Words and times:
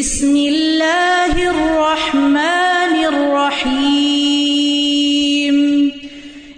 بسم 0.00 0.34
اللہ 0.34 1.32
الرحمن 1.38 2.92
الرحیم 3.06 4.28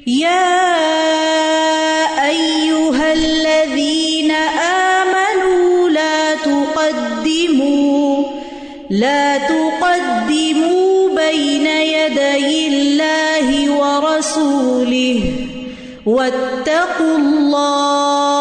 یا 0.08 0.42
ایوہا 2.24 3.08
الذین 3.08 4.30
آمنوا 4.66 5.88
لا 5.88 6.20
تقدموا 6.44 8.22
لا 9.00 9.24
تقدموا 9.48 11.08
بین 11.16 11.66
یدی 11.66 12.62
اللہ 12.68 13.50
ورسولہ 13.72 15.18
واتقوا 16.06 17.14
اللہ 17.16 18.40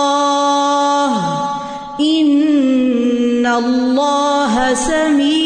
ان 2.02 3.46
اللہ 3.48 4.41
سمی 4.70 5.41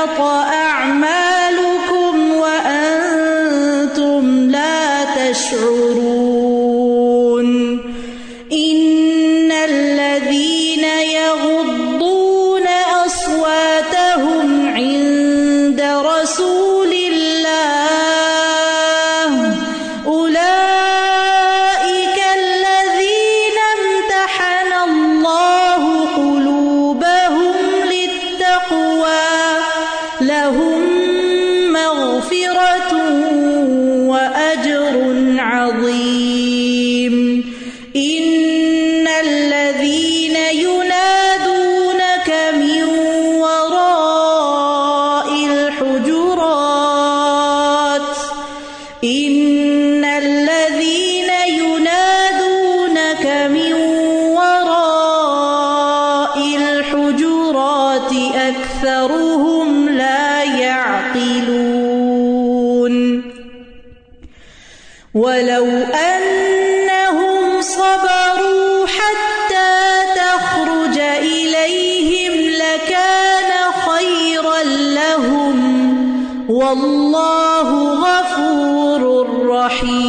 خلق 0.00 0.20
ولو 65.14 65.66
أنهم 65.94 67.60
صبروا 67.60 68.86
حتى 68.86 69.70
تخرج 70.16 70.98
إليهم 70.98 72.50
لكان 72.50 73.50
خيرا 73.88 74.62
لهم 74.94 75.56
والله 76.48 77.68
غفور 77.94 79.26
رحيم 79.46 79.99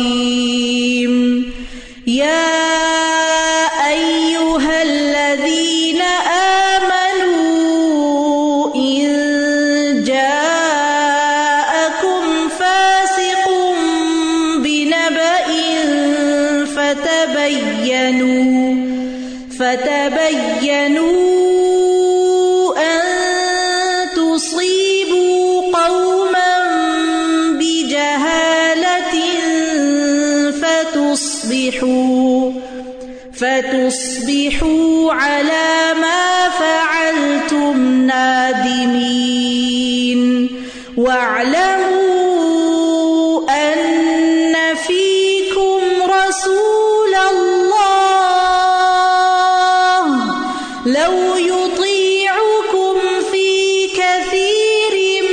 لو 51.01 51.37
يطيعكم 51.37 52.99
في 53.31 53.87
كثير 53.87 55.23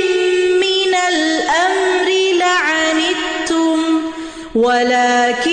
من 0.59 0.95
الأمر 0.95 2.07
لعنتم 2.39 4.01
ولكن 4.55 5.48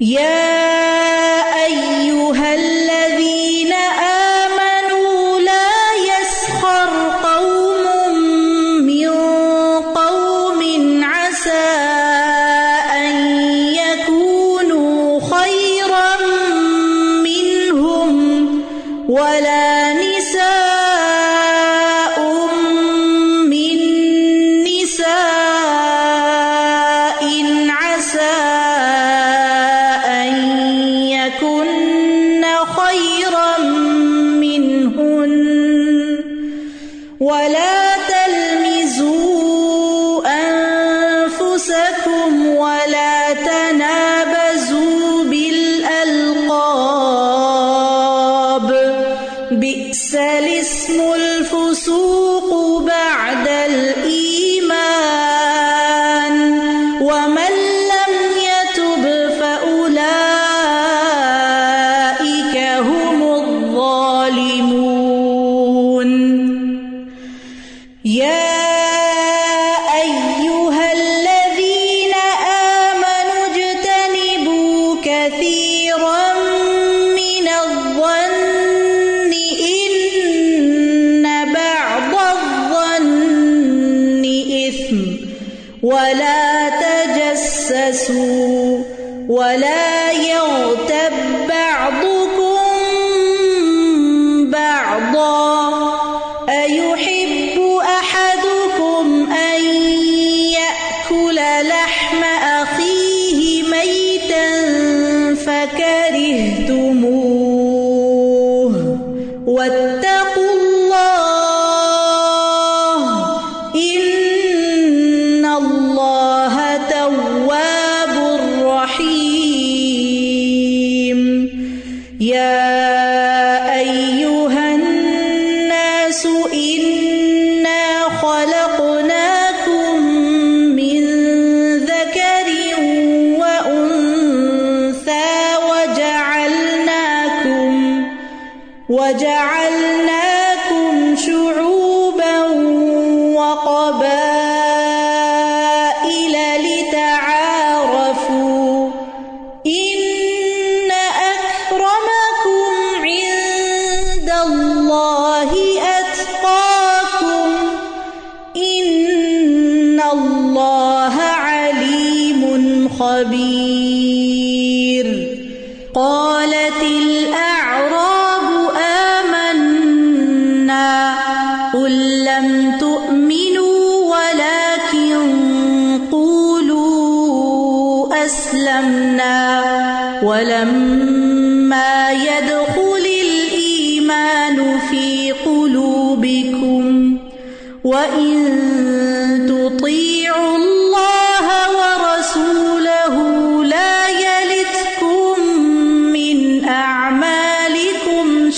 يا 0.00 0.49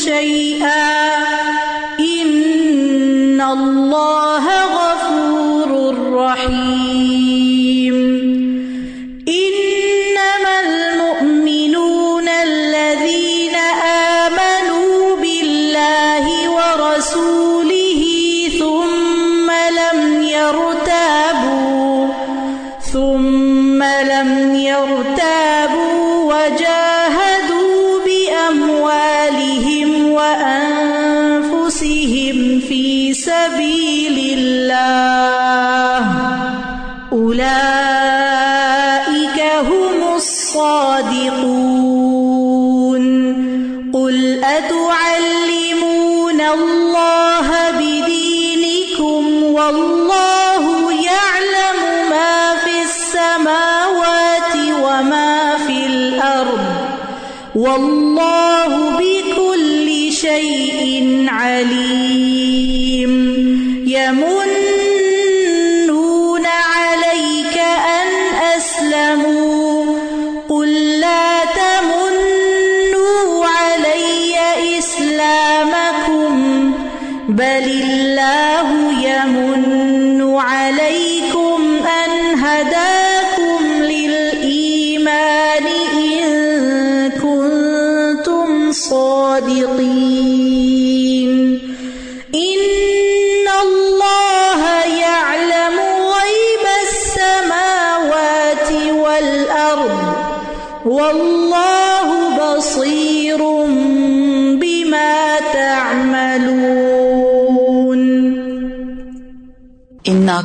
شيئا 0.05 0.85
إن 2.01 3.41
الله 3.41 4.32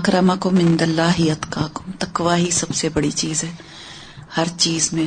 اکرما 0.08 0.36
کو 0.36 0.52
مند 0.52 0.82
اللہ 0.82 1.20
اتقاکم 1.20 1.92
تقوا 1.92 2.38
ہی 2.38 2.52
سب 2.52 2.76
سے 2.76 2.90
بڑی 2.90 3.12
چیز 3.12 3.44
ہے۔ 3.44 3.52
ہر 4.38 4.44
چیز 4.58 4.94
میں 4.94 5.06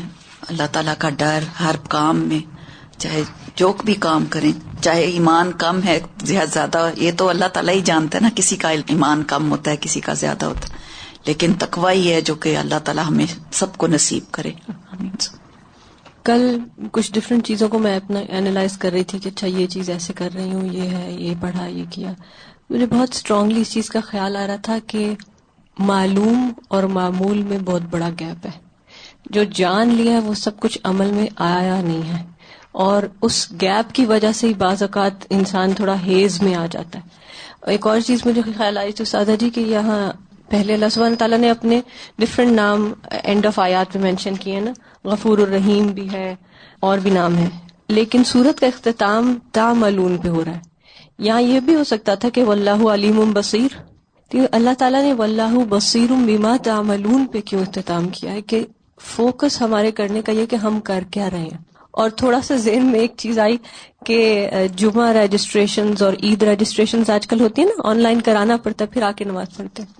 اللہ 0.49 0.62
تعالیٰ 0.73 0.95
کا 0.99 1.11
ڈر، 1.11 1.38
ہر 1.61 1.75
کام 1.88 2.16
میں 2.16 2.38
چاہے 2.99 3.23
جو 3.57 3.73
بھی 3.85 3.95
کام 3.95 4.25
کریں، 4.30 4.52
چاہے 4.83 5.02
ایمان 5.02 5.52
کم 5.52 5.80
ہے، 5.85 6.00
زیادہ 6.25 6.90
یہ 6.97 7.11
تو 7.16 7.28
اللہ 7.28 7.45
تعالیٰ 7.45 7.75
ہی 7.75 7.80
جانتا 7.80 8.19
ہے 8.19 8.23
نا، 8.23 8.28
کسی 8.37 8.57
کا 8.57 8.69
ایمان 8.69 9.23
کم 9.23 9.50
ہوتا 9.50 9.71
ہے، 9.71 9.76
کسی 9.80 10.00
کا 10.00 10.14
زیادہ 10.14 10.45
ہوتا 10.45 10.75
ہے۔ 10.75 10.78
لیکن 11.26 11.54
تقوا 11.59 11.92
ہی 11.92 12.12
ہے 12.12 12.21
جو 12.21 12.35
کہ 12.35 12.57
اللہ 12.57 12.78
تعالیٰ 12.85 13.04
ہمیں 13.07 13.26
سب 13.52 13.76
کو 13.76 13.87
نصیب 13.87 14.25
کرے۔ 14.30 14.52
کل 16.25 16.59
کچھ 16.92 17.12
ڈفرینٹ 17.12 17.47
چیزوں 17.47 17.69
کو 17.69 17.78
میں 17.78 17.97
اپنا 17.97 18.21
اینالائز 18.28 18.78
کر 18.78 18.92
رہی 18.92 19.04
تھی 19.04 19.19
کہ 19.19 19.28
اچھا 19.28 19.47
یہ 19.47 19.66
چیز 19.66 19.90
ایسے 19.90 20.12
کر 20.12 20.28
رہی 20.35 20.52
ہوں، 20.52 20.73
یہ 20.73 20.83
ہے، 20.83 21.12
یہ 21.12 21.35
پڑھا، 21.40 21.66
یہ 21.66 21.85
کیا۔ 21.90 22.12
مجھے 22.70 22.86
بہت 22.86 23.08
اسٹرانگلی 23.12 23.60
اس 23.60 23.70
چیز 23.72 23.88
کا 23.88 24.00
خیال 24.00 24.36
آ 24.36 24.46
رہا 24.46 24.56
تھا 24.56 24.78
کہ 24.86 25.14
معلوم 25.78 26.52
اور 26.68 26.82
معمول 26.82 27.42
میں 27.42 27.58
بہت 27.58 27.82
بڑا 27.90 28.08
گیپ 28.20 28.46
ہے۔ 28.46 28.50
جو 29.30 29.44
جان 29.44 29.88
لیا 29.88 30.12
ہے 30.12 30.18
وہ 30.18 30.34
سب 30.34 30.60
کچھ 30.60 30.78
عمل 30.84 31.06
میں 31.06 31.26
آیا 31.36 31.80
نہیں 31.80 32.02
ہے۔ 32.02 32.24
اور 32.72 33.02
اس 33.22 33.52
گیپ 33.60 33.94
کی 33.94 34.04
وجہ 34.04 34.32
سے 34.32 34.46
ہی 34.46 34.54
بعض 34.54 34.82
اوقات 34.82 35.26
انسان 35.30 35.72
تھوڑا 35.72 35.94
ہیز 36.06 36.42
میں 36.42 36.54
آ 36.54 36.66
جاتا 36.70 36.98
ہے۔ 36.98 37.08
ایک 37.66 37.86
اور 37.86 38.00
چیز 38.00 38.26
مجھے 38.26 38.42
خیال 38.42 38.78
آئی 38.78 38.92
تھی 38.92 39.04
سادہ 39.04 39.34
جی 39.38 39.50
کہ 39.50 39.60
یہاں 39.60 40.12
پہلے 40.48 40.74
اللہ 40.74 40.88
سبحانہ 40.90 41.14
تعالیٰ 41.14 41.38
نے 41.38 41.50
اپنے 41.50 41.80
ڈفرینٹ 42.18 42.52
نام 42.52 42.92
اینڈ 43.10 43.46
آف 43.46 43.58
آیات 43.58 43.96
میں 43.96 44.04
مینشن 44.04 44.34
کیے 44.34 44.60
نا۔ 44.60 44.72
غفور 45.04 45.38
الرحیم 45.38 45.86
بھی 45.86 46.12
ہے 46.12 46.36
اور 46.80 46.98
بھی 46.98 47.10
نام 47.10 47.38
ہے 47.38 47.48
لیکن 47.88 48.24
سورت 48.24 48.60
کا 48.60 48.66
اختتام 48.66 49.38
تا 49.52 49.72
ملون 49.72 50.16
پہ 50.16 50.28
ہو 50.28 50.44
رہا 50.44 50.52
ہے۔ 50.52 50.69
یہاں 51.20 51.42
یہ 51.42 51.60
بھی 51.60 51.74
ہو 51.74 51.84
سکتا 51.84 52.14
تھا 52.14 52.28
کہ 52.28 52.44
واللہ 52.44 52.88
علیم 52.94 53.32
بصیر 53.32 53.90
اللہ 54.52 54.70
تعالیٰ 54.78 55.02
نے 55.02 55.12
واللہ 55.12 55.64
بصیر 55.68 56.12
بیما 56.12 56.56
تعملون 56.64 57.26
پہ 57.26 57.40
کیوں 57.40 57.60
اختتام 57.60 58.08
کیا 58.08 58.32
ہے 58.32 58.42
کہ 58.42 58.64
فوکس 59.00 59.62
ہمارے 59.62 59.90
کرنے 59.90 60.22
کا 60.22 60.32
یہ 60.32 60.46
کہ 60.46 60.56
ہم 60.56 60.80
کر 60.80 61.04
کیا 61.10 61.30
رہے 61.30 61.38
ہیں۔ 61.38 61.58
اور 61.90 62.10
تھوڑا 62.10 62.40
سا 62.40 62.56
ذہن 62.56 62.86
میں 62.86 63.00
ایک 63.00 63.12
چیز 63.16 63.38
آئی 63.38 63.56
کہ 64.04 64.50
جمعہ 64.76 65.12
رجسٹریشن 65.12 65.92
اور 66.00 66.12
عید 66.22 66.42
رجسٹریشن 66.42 67.02
آج 67.08 67.26
کل 67.26 67.40
ہوتی 67.40 67.62
ہیں 67.62 67.68
نا 67.68 67.90
آن 67.90 67.96
لائن 67.98 68.20
کرانا 68.20 68.56
پڑتا 68.56 68.84
ہے، 68.84 68.92
پھر 68.92 69.02
آ 69.02 69.10
کے 69.12 69.24
نماز 69.24 69.46
پڑھتے 69.56 69.82
ہیں۔ 69.82 69.92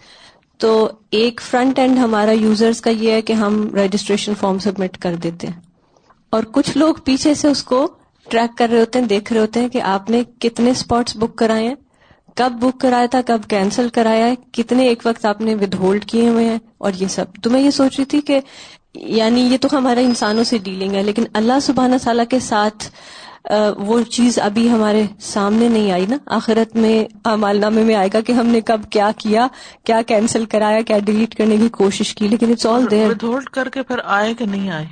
تو 0.58 0.90
ایک 1.10 1.40
فرنٹ 1.40 1.78
اینڈ 1.78 1.98
ہمارا 1.98 2.32
یوزرز 2.32 2.80
کا 2.80 2.90
یہ 2.90 3.12
ہے 3.12 3.22
کہ 3.22 3.32
ہم 3.32 3.68
رجسٹریشن 3.74 4.32
فارم 4.40 4.58
سبمٹ 4.58 4.98
کر 4.98 5.14
دیتے 5.14 5.46
ہیں۔ 5.46 5.60
اور 6.30 6.42
کچھ 6.52 6.78
لوگ 6.78 6.94
پیچھے 7.04 7.34
سے 7.34 7.48
اس 7.48 7.62
کو 7.62 7.88
ٹریک 8.30 8.56
کر 8.58 8.68
رہے 8.70 8.80
ہوتے 8.80 8.99
ہیں 8.99 9.06
دیکھ 9.06 9.32
رہے 9.32 9.40
ہوتے 9.40 9.60
ہیں 9.60 9.68
کہ 9.68 9.82
آپ 9.87 10.10
نے 10.10 10.22
کتنے 10.38 10.70
اسپاٹس 10.70 11.16
بک 11.16 11.37
کرائے 11.37 11.68
ہیں 11.68 11.75
کب 12.37 12.52
بک 12.60 12.80
کرایا 12.80 13.06
تھا 13.06 13.20
کب 13.26 13.49
کینسل 13.49 13.88
کرایا 13.88 14.26
ہے 14.26 14.34
کتنے 14.52 14.87
ایک 14.87 15.02
وقت 15.04 15.25
آپ 15.25 15.40
نے 15.40 15.54
ود 15.54 15.75
ہولڈ 15.75 16.04
کیے 16.04 16.28
ہوئے 16.28 16.49
ہیں 16.49 16.58
اور 16.78 16.92
یہ 16.94 17.08
سب۔ 17.08 17.25
تو 17.42 17.50
میں 17.50 17.60
یہ 17.60 17.70
سوچ 17.70 17.99
رہی 17.99 18.04
تھی 18.04 18.20
کہ 18.20 18.40
یعنی 18.94 19.40
یہ 19.42 19.56
تو 19.56 19.68
ہمارا 19.72 20.00
انسانوں 20.00 20.44
سے 20.44 20.58
ڈیلنگ 20.58 20.94
ہے 20.94 21.02
لیکن 21.02 21.25
اللہ 21.34 21.60
سبحانہ 21.62 21.96
تعالیٰ 22.04 22.25
کے 22.30 22.38
ساتھ 22.42 22.88
وہ 23.78 24.00
چیز 24.10 24.38
ابھی 24.38 24.68
ہمارے 24.70 25.02
سامنے 25.25 25.68
نہیں 25.68 25.90
آئی 25.92 26.06
نا۔ 26.08 26.16
آخرت 26.26 26.75
میں 26.76 27.04
مال 27.37 27.60
نامے 27.60 27.84
میں 27.84 27.94
آئے 27.94 28.08
گا 28.12 28.20
کہ 28.20 28.32
ہم 28.32 28.46
نے 28.46 28.60
کب 28.60 28.80
کیا 28.90 29.10
کیا 29.18 29.46
کیا 29.84 30.00
کینسل 30.02 30.44
کرایا 30.46 30.80
کیا 30.82 30.99
ڈیلیٹ 30.99 31.34
کرنے 31.34 31.56
کی 31.56 31.68
کوشش 31.72 32.14
کی 32.14 32.28
لیکن 32.28 32.50
اٹس 32.50 32.66
آل 32.66 32.90
دیر 32.90 33.10
ہولڈ 33.22 33.49
کر 33.50 33.68
کے 33.68 33.82
پھر 33.82 33.99
آئے 34.12 34.34
کہ 34.34 34.46
نہیں 34.46 34.70
آئے؟ 34.70 34.87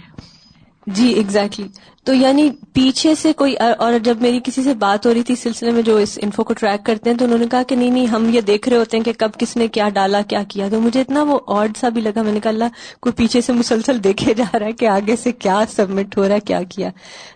جی 0.87 1.07
ایگزیکٹلی 1.09 1.67
تو 2.09 2.15
یعنی 2.15 2.49
پیچھے 2.73 3.15
سے 3.15 3.33
کوئی، 3.33 3.55
اور 3.57 3.99
جب 4.05 4.21
میری 4.21 4.39
کسی 4.45 4.63
سے 4.63 4.75
بات 4.75 5.07
ہو 5.07 5.13
رہی 5.15 5.23
تھی 5.23 5.35
سلسلے 5.37 5.71
میں 5.71 5.83
جو 5.83 5.97
اس 5.97 6.19
انفو 6.23 6.45
کو 6.45 6.55
ٹریک 6.55 6.85
کرتے 6.85 7.11
ہیں، 7.11 7.17
تو 7.17 7.25
انہوں 7.25 7.39
نے 7.39 7.47
کہا 7.51 7.63
کہ 7.63 7.77
نہیں 7.77 7.91
نہیں، 7.91 8.07
ہم 8.07 8.29
یہ 8.33 8.41
دیکھ 8.41 8.69
رہے 8.69 8.77
ہوتے 8.77 8.97
ہیں 8.97 9.05
کہ 9.05 9.13
کب 9.19 9.31
کس 9.39 9.57
نے 9.57 9.67
کیا 9.69 9.89
ڈالا، 9.89 10.21
کیا 10.29 10.43
کیا۔ 10.49 10.69
تو 10.71 10.81
مجھے 10.81 11.01
اتنا 11.01 11.23
وہ 11.23 11.39
آڈ 11.57 11.77
سا 11.77 11.89
بھی 11.89 12.01
لگا، 12.01 12.23
میں 12.23 12.33
نے 12.33 12.41
کہا 12.41 12.51
اللہ، 12.51 12.65
کوئی 13.01 13.13
پیچھے 13.13 13.41
سے 13.41 13.53
مسلسل 13.53 14.03
دیکھے 14.05 14.35
جا 14.35 14.45
رہا 14.59 14.67
ہے 14.67 14.73
کہ 14.73 14.89
آگے 14.89 15.17
سے 15.17 15.33
کیا 15.35 15.61
سبمٹ 15.71 16.17
ہو 16.17 16.27
رہا 16.29 16.35
ہے، 16.35 16.41
کیا 16.41 16.63
کیا۔ 16.71 16.91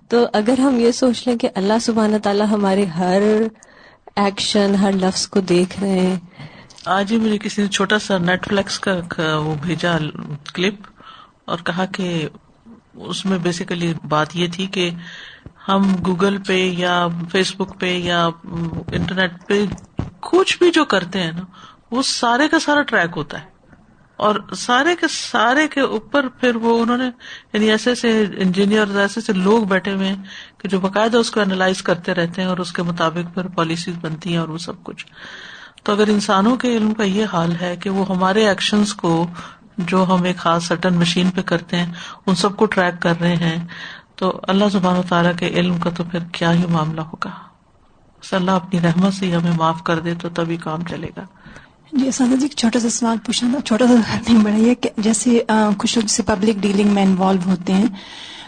تو 0.08 0.24
اگر 0.32 0.60
ہم 0.60 0.78
یہ 0.80 0.92
سوچ 0.92 1.26
لیں 1.26 1.36
کہ 1.36 1.48
اللہ 1.54 1.78
سبحانہ 1.82 2.16
تعالیٰ 2.22 2.46
ہمارے 2.50 2.84
ہر 2.98 3.22
ایکشن 4.16 4.74
ہر 4.74 4.92
لفظ 4.92 5.26
کو 5.28 5.40
دیکھ 5.50 5.78
رہے 5.80 5.98
ہیں۔ 6.00 6.16
آج 6.94 7.12
ہی 7.12 7.16
مجھے 7.16 7.38
کسی 7.38 7.62
نے 7.62 7.68
چھوٹا 7.68 7.98
سا 7.98 8.18
نیٹ 8.18 8.48
فلیکس 8.48 8.78
کا 8.78 9.36
وہ 9.38 9.54
بھیجا 9.62 9.96
کلپ 10.54 10.86
اور 11.44 11.58
کہا 11.66 11.84
کہ 11.92 12.28
اس 12.94 13.24
میں 13.26 13.38
بیسیکلی 13.38 13.94
بات 14.08 14.36
یہ 14.36 14.46
تھی 14.52 14.66
کہ 14.66 14.90
ہم 15.68 15.94
گوگل 16.06 16.42
پہ 16.42 16.72
یا 16.78 17.06
فیس 17.32 17.54
بک 17.56 17.80
پہ 17.80 17.98
یا 17.98 18.28
انٹرنیٹ 18.92 19.32
پہ 19.46 19.64
کچھ 20.20 20.58
بھی 20.58 20.70
جو 20.70 20.84
کرتے 20.84 21.22
ہیں 21.22 21.32
نا، 21.32 21.42
وہ 21.90 22.02
سارے 22.02 22.48
کا 22.48 22.58
سارا 22.58 22.82
ٹریک 22.82 23.16
ہوتا 23.16 23.40
ہے۔ 23.40 23.52
اور 24.16 24.34
سارے 24.56 24.96
کے 24.96 25.06
سارے 25.10 25.68
کے 25.68 25.80
اوپر 25.80 26.28
پھر 26.28 26.56
وہ 26.56 26.82
انہوں 26.82 26.98
نے 26.98 27.10
یعنی 27.52 27.70
ایسے 27.70 27.90
ایسے 27.90 28.26
انجینئر 28.36 28.96
ایسے 28.96 29.20
ایسے 29.20 29.32
لوگ 29.32 29.62
بیٹھے 29.64 29.92
ہوئے 29.92 30.08
ہیں 30.08 30.22
کہ 30.58 30.68
جو 30.68 30.80
باقاعدہ 30.80 31.16
اس 31.16 31.30
کو 31.30 31.40
اینالائز 31.40 31.82
کرتے 31.82 32.14
رہتے 32.14 32.42
ہیں 32.42 32.48
اور 32.48 32.58
اس 32.58 32.72
کے 32.72 32.82
مطابق 32.82 33.34
پھر 33.34 33.48
پالیسیز 33.48 33.94
بنتی 34.00 34.30
ہیں 34.30 34.38
اور 34.38 34.48
وہ 34.48 34.58
سب 34.58 34.82
کچھ۔ 34.82 35.06
تو 35.82 35.92
اگر 35.92 36.08
انسانوں 36.08 36.56
کے 36.56 36.76
علم 36.76 36.94
کا 36.94 37.02
یہ 37.02 37.24
حال 37.32 37.52
ہے 37.60 37.76
کہ 37.76 37.90
وہ 37.90 38.08
ہمارے 38.08 38.48
ایکشنز 38.48 38.94
کو 38.94 39.26
جو 39.78 40.04
ہم 40.08 40.22
ایک 40.22 40.36
خاص 40.36 40.64
سٹن 40.64 40.94
مشین 40.94 41.30
پہ 41.30 41.42
کرتے 41.42 41.76
ہیں، 41.76 41.92
ان 42.26 42.34
سب 42.34 42.56
کو 42.56 42.66
ٹریک 42.66 43.02
کر 43.02 43.20
رہے 43.20 43.36
ہیں۔ 43.36 43.56
تو 44.16 44.40
اللہ 44.42 44.64
زبان 44.72 44.98
و 44.98 45.02
تعالیٰ 45.08 45.32
کے 45.36 45.48
علم 45.48 45.78
کا 45.78 45.90
تو 45.90 46.04
پھر 46.04 46.18
کیا 46.32 46.52
ہی 46.54 46.64
معاملہ 46.68 47.00
ہوگا۔ 47.00 47.30
اللہ 48.32 48.50
اپنی 48.50 48.80
رحمت 48.80 49.14
سے 49.14 49.30
ہمیں 49.32 49.52
معاف 49.56 49.82
کر 49.82 50.00
دے 50.00 50.14
تو 50.14 50.28
تبھی 50.28 50.56
کام 50.56 50.84
چلے 50.84 51.08
گا۔ 51.16 51.22
جی 51.92 52.08
اساتذہ 52.08 52.36
جی 52.36 52.48
چھوٹا 52.48 52.80
سا 52.80 52.90
سوال 52.90 53.16
پوچھنا 53.26 53.50
تھا۔ 53.52 53.60
چھوٹا 53.60 53.86
سا 53.86 53.94
نہیں، 53.94 54.44
بڑا 54.44 54.54
یہ 54.54 54.74
کہ 54.74 54.90
جیسے 54.98 55.42
کچھ 55.78 55.98
لوگ 55.98 56.06
سے 56.06 56.22
پبلک 56.22 56.56
ڈیلنگ 56.56 56.88
میں 56.88 57.02
انوالو 57.02 57.50
ہوتے 57.50 57.72
ہیں، 57.72 57.86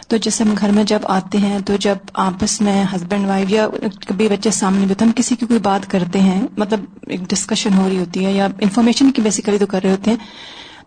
تو 0.07 0.17
جیسے 0.17 0.43
ہم 0.43 0.53
گھر 0.59 0.71
میں 0.71 0.83
جب 0.83 0.99
آتے 1.07 1.37
ہیں، 1.37 1.59
تو 1.59 1.75
جب 1.75 1.97
آپس 2.13 2.61
میں 2.61 2.83
ہسبینڈ 2.95 3.27
وائف 3.27 3.49
یا 3.49 3.67
کبھی 4.07 4.27
بچے 4.27 4.51
سامنے 4.51 4.85
بھی 4.85 4.95
تو 4.95 5.05
ہم 5.05 5.11
کسی 5.15 5.35
کی 5.35 5.45
کوئی 5.45 5.59
بات 5.59 5.89
کرتے 5.91 6.19
ہیں 6.19 6.47
مطلب 6.57 6.85
ایک 7.07 7.29
ڈسکشن 7.29 7.73
ہو 7.73 7.89
رہی 7.89 7.99
ہوتی 7.99 8.25
ہے 8.25 8.31
یا 8.31 8.47
انفارمیشن 8.59 9.11
کی 9.11 9.21
بیسیکلی 9.21 9.57
تو 9.57 9.65
کر 9.65 9.79
رہے 9.83 9.91
ہوتے 9.91 10.11
ہیں 10.11 10.17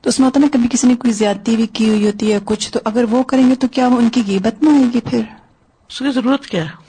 تو 0.03 0.09
اس 0.09 0.19
میں 0.19 0.27
ہوتا 0.27 0.41
نا 0.41 0.47
کبھی 0.53 0.69
کسی 0.71 0.87
نے 0.87 0.95
کوئی 0.97 1.13
زیادتی 1.13 1.57
بھی 1.57 1.67
کی 1.67 1.89
ہوئی 1.89 2.07
ہوتی 2.07 2.33
ہے 2.33 2.39
کچھ 2.45 2.73
تو 2.73 2.81
اگر 2.85 3.05
وہ 3.11 3.23
کریں 3.23 3.51
گے 3.51 3.55
تو 3.55 3.69
کیا 3.69 3.87
وہ 3.87 3.97
ان 3.97 4.09
کی 4.09 4.23
غیبت 4.27 4.63
نہ 4.63 4.69
آئے 4.69 4.85
گی 4.95 5.01
پھر؟ 5.01 5.23
اس 5.89 5.99
کی 5.99 6.11
ضرورت 6.11 6.47
کیا 6.47 6.65
ہے؟ 6.65 6.89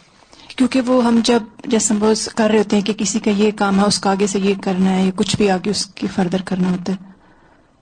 کیونکہ 0.55 0.81
وہ 0.81 1.05
ہم 1.05 1.19
جب 1.23 1.43
جیسے 1.65 1.85
سمپوز 1.85 2.29
کر 2.35 2.49
رہے 2.49 2.57
ہوتے 2.57 2.75
ہیں 2.75 2.83
کہ 2.83 2.93
کسی 2.93 3.19
کا 3.19 3.29
یہ 3.29 3.51
کام 3.55 3.79
ہے 3.79 3.85
اس 3.85 3.99
کا 3.99 4.11
آگے 4.11 4.27
سے 4.27 4.39
یہ 4.39 4.53
کرنا 4.63 4.89
ہے 4.89 5.05
یا 5.05 5.11
کچھ 5.15 5.37
بھی 5.37 5.51
آگے 5.51 5.69
اس 5.69 5.85
کی 5.85 6.07
فردر 6.07 6.41
کرنا 6.41 6.71
ہوتا 6.71 6.93
ہے۔ 6.93 7.11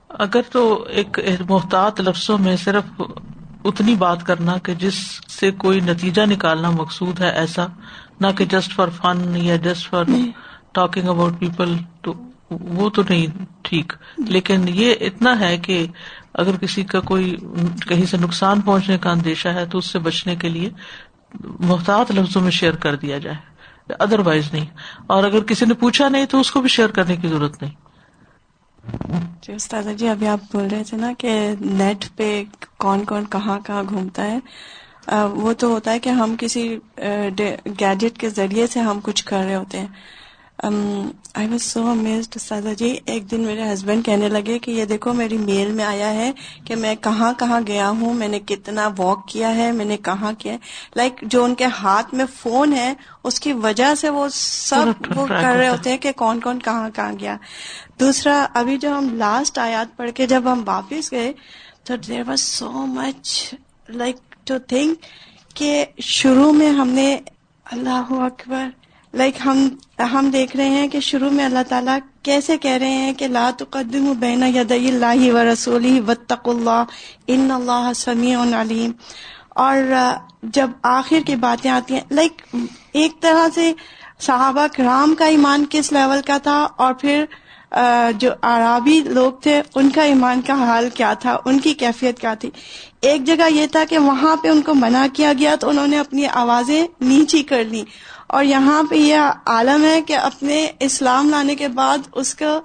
اگر 0.09 0.41
تو 0.51 0.83
ایک 0.83 1.19
محتاط 1.49 2.01
لفظوں 2.01 2.37
میں 2.37 2.55
صرف 2.55 3.01
اتنی 3.63 3.95
بات 3.95 4.25
کرنا 4.25 4.57
کہ 4.57 4.73
جس 4.73 4.93
سے 5.39 5.51
کوئی 5.51 5.79
نتیجہ 5.79 6.21
نکالنا 6.21 6.69
مقصود 6.69 7.21
ہے 7.21 7.29
ایسا 7.29 7.65
نہ 8.19 8.27
کہ 8.37 8.45
جسٹ 8.45 8.73
فار 8.73 8.87
فن 8.87 9.37
یا 9.37 9.55
just 9.55 9.89
for 9.89 10.03
talking 10.71 11.09
about 11.09 11.39
people 11.39 11.75
تو 12.01 12.13
وہ 12.51 12.89
تو 12.89 13.01
نہیں، 13.09 13.45
ٹھیک۔ 13.61 13.93
لیکن 14.17 14.65
یہ 14.67 14.93
اتنا 15.01 15.39
ہے 15.39 15.57
کہ 15.57 15.85
اگر 16.33 16.57
کسی 16.57 16.83
کا 16.83 16.99
کوئی 16.99 17.35
کہیں 17.87 18.05
سے 18.05 18.17
نقصان 18.17 18.61
پہنچنے 18.61 18.97
کا 18.97 19.11
اندیشہ 19.11 19.47
ہے 19.49 19.65
تو 19.65 19.77
اس 19.77 19.85
سے 19.85 19.99
بچنے 19.99 20.35
کے 20.35 20.49
لیے 20.49 20.69
محتاط 21.59 22.11
لفظوں 22.11 22.41
میں 22.41 22.51
شیئر 22.51 22.75
کر 22.75 22.95
دیا 22.95 23.17
جائے۔ 23.17 23.57
ادر 23.99 24.19
وائز 24.19 24.53
نہیں۔ 24.53 24.65
اور 25.07 25.23
اگر 25.23 25.43
کسی 25.43 25.65
نے 25.65 25.73
پوچھا 25.73 26.09
نہیں 26.09 26.25
تو 26.25 26.39
اس 26.39 26.51
کو 26.51 26.61
بھی 26.61 26.69
شیئر 26.69 26.89
کرنے 26.89 27.15
کی 27.15 27.27
ضرورت 27.27 27.63
نہیں۔ 27.63 27.75
جی 29.41 29.53
استاد 29.53 29.83
جی 29.97 30.07
ابھی 30.07 30.27
آپ 30.27 30.39
بول 30.51 30.67
رہے 30.71 30.83
تھے 30.83 30.97
نا 30.97 31.13
کہ 31.17 31.51
نیٹ 31.61 32.05
پہ 32.15 32.43
کون 32.77 33.05
کون 33.05 33.23
کہاں 33.29 33.59
کہاں 33.59 33.83
گھومتا 33.89 34.23
ہے۔ 34.23 34.39
وہ 35.31 35.53
تو 35.53 35.67
ہوتا 35.67 35.91
ہے 35.91 35.99
کہ 35.99 36.09
ہم 36.09 36.35
کسی 36.39 36.77
گیجٹ 37.79 38.19
کے 38.19 38.29
ذریعے 38.29 38.67
سے 38.67 38.79
ہم 38.79 38.99
کچھ 39.03 39.25
کر 39.25 39.37
رہے 39.37 39.55
ہوتے 39.55 39.79
ہیں۔ 39.79 39.87
آئی 40.59 41.47
واز 41.47 41.61
سو 41.63 41.85
امیزڈ 41.87 42.37
جی 42.77 42.87
ایک 43.05 43.29
دن 43.31 43.41
میرے 43.41 43.63
ہسبینڈ 43.63 44.05
کہنے 44.05 44.29
لگے 44.29 44.57
کہ 44.59 44.71
یہ 44.71 44.85
دیکھو 44.85 45.13
میری 45.13 45.37
میل 45.37 45.71
میں 45.71 45.83
آیا 45.85 46.13
ہے 46.13 46.31
کہ 46.65 46.75
میں 46.75 46.93
کہاں 46.95 47.31
کہاں 47.33 47.59
گیا 47.67 47.89
ہوں 47.91 48.13
میں 48.13 48.27
نے 48.27 48.39
کتنا 48.45 48.87
واک 48.97 49.27
کیا 49.27 49.53
ہے 49.55 49.71
میں 49.71 49.85
نے 49.85 49.97
کہاں 49.97 50.31
کیا 50.37 50.55
لائک 50.95 51.21
جو 51.23 51.43
ان 51.43 51.53
کے 51.55 51.65
ہاتھ 51.79 52.13
میں 52.13 52.25
فون 52.35 52.73
ہے 52.73 52.93
اس 53.23 53.39
کی 53.39 53.53
وجہ 53.53 53.93
سے 53.95 54.09
وہ 54.09 54.27
سب 54.31 55.11
وہ 55.15 55.27
کر 55.27 55.55
رہے 55.55 55.67
ہوتے 55.69 55.89
ہیں 55.89 55.97
کہ 55.97 56.11
کون 56.15 56.39
کون 56.39 56.59
کہاں 56.59 56.89
کہاں 56.89 57.11
گیا 57.19 57.35
دوسرا 57.99 58.45
ابھی 58.53 58.77
جو 58.77 58.97
ہم 58.97 59.09
لاسٹ 59.13 59.57
آیات 59.59 59.95
پڑھ 59.97 60.11
کے 60.15 60.27
جب 60.27 60.51
ہم 60.51 60.63
واپس 60.67 61.11
گئے 61.11 61.31
تو 61.83 61.95
there 62.07 62.27
was 62.27 62.41
so 62.41 62.85
much 62.87 63.53
like 63.89 64.17
to 64.45 64.57
think 64.67 65.05
کہ 65.55 65.85
شروع 66.07 66.51
میں 66.51 66.71
ہم 66.71 66.87
نے 66.89 67.09
اللہ 67.65 68.13
اکبر 68.21 68.67
لائک 69.13 69.35
ہم 69.45 69.67
ہم 70.13 70.29
دیکھ 70.29 70.55
رہے 70.57 70.69
ہیں 70.69 70.87
کہ 70.87 70.99
شروع 70.99 71.29
میں 71.29 71.45
اللہ 71.45 71.63
تعالیٰ 71.67 71.97
کیسے 72.23 72.57
کہہ 72.57 72.71
رہے 72.71 72.89
ہیں 72.89 73.13
کہ 73.13 73.27
لا 73.27 73.49
تقدم 73.57 74.13
بین 74.19 74.43
ید 74.43 74.71
اللہ 74.71 75.31
و 75.31 75.43
رسولی 75.53 75.99
وطق 75.99 76.49
اللہ، 76.49 76.83
ان 77.27 77.51
اللہ 77.51 77.91
سمیع 77.95 78.37
علیم۔ 78.61 78.91
اور 79.49 79.77
جب 80.43 80.69
آخر 80.83 81.19
کی 81.25 81.35
باتیں 81.35 81.71
آتی 81.71 81.93
ہیں 81.93 82.01
لائک 82.11 82.55
ایک 82.93 83.21
طرح 83.21 83.47
سے 83.55 83.73
صحابہ 84.19 84.67
کرام 84.73 85.15
کا 85.15 85.25
ایمان 85.25 85.65
کس 85.69 85.91
لیول 85.91 86.21
کا 86.25 86.37
تھا؟ 86.37 86.67
اور 86.75 86.93
پھر 86.93 87.25
جو 88.17 88.31
عرابی 88.41 88.99
لوگ 89.05 89.31
تھے، 89.31 89.61
ان 89.75 89.89
کا 89.89 90.01
ایمان 90.01 90.41
کا 90.41 90.53
حال 90.53 90.89
کیا 90.93 91.13
تھا؟ 91.13 91.37
ان 91.45 91.59
کی 91.59 91.73
کیفیت 91.73 92.19
کیا 92.19 92.33
تھی؟ 92.33 92.49
ایک 93.01 93.23
جگہ 93.23 93.49
یہ 93.49 93.65
تھا 93.67 93.83
کہ 93.89 93.97
وہاں 93.97 94.35
پہ 94.35 94.49
ان 94.49 94.61
کو 94.61 94.73
منع 94.73 95.05
کیا 95.13 95.33
گیا 95.39 95.55
تو 95.55 95.69
انہوں 95.69 95.87
نے 95.87 95.99
اپنی 95.99 96.27
آوازیں 96.27 96.87
نیچی 97.01 97.43
کر 97.43 97.63
لی 97.63 97.83
اور 98.27 98.43
یہاں 98.43 98.83
پہ 98.83 98.95
یہ 98.95 99.17
عالم 99.45 99.85
ہے 99.85 100.01
کہ 100.01 100.17
اپنے 100.17 100.67
اسلام 100.79 101.29
لانے 101.29 101.55
کے 101.55 101.67
بعد 101.67 101.97
اس 102.15 102.35
کو 102.35 102.59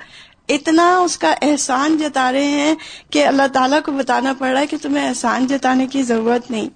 اتنا 0.48 0.98
اس 0.98 1.18
کا 1.18 1.34
احسان 1.42 1.96
جتا 1.96 2.32
رہے 2.32 2.44
ہیں 2.44 2.74
کہ 3.10 3.26
اللہ 3.26 3.42
تعالیٰ 3.52 3.82
کو 3.82 3.92
بتانا 3.92 4.32
پڑ 4.38 4.48
رہا 4.48 4.60
ہے 4.60 4.66
کہ 4.66 4.76
تمہیں 4.82 5.08
احسان 5.08 5.46
جتانے 5.46 5.86
کی 5.86 6.02
ضرورت 6.02 6.50
نہیں۔ 6.50 6.68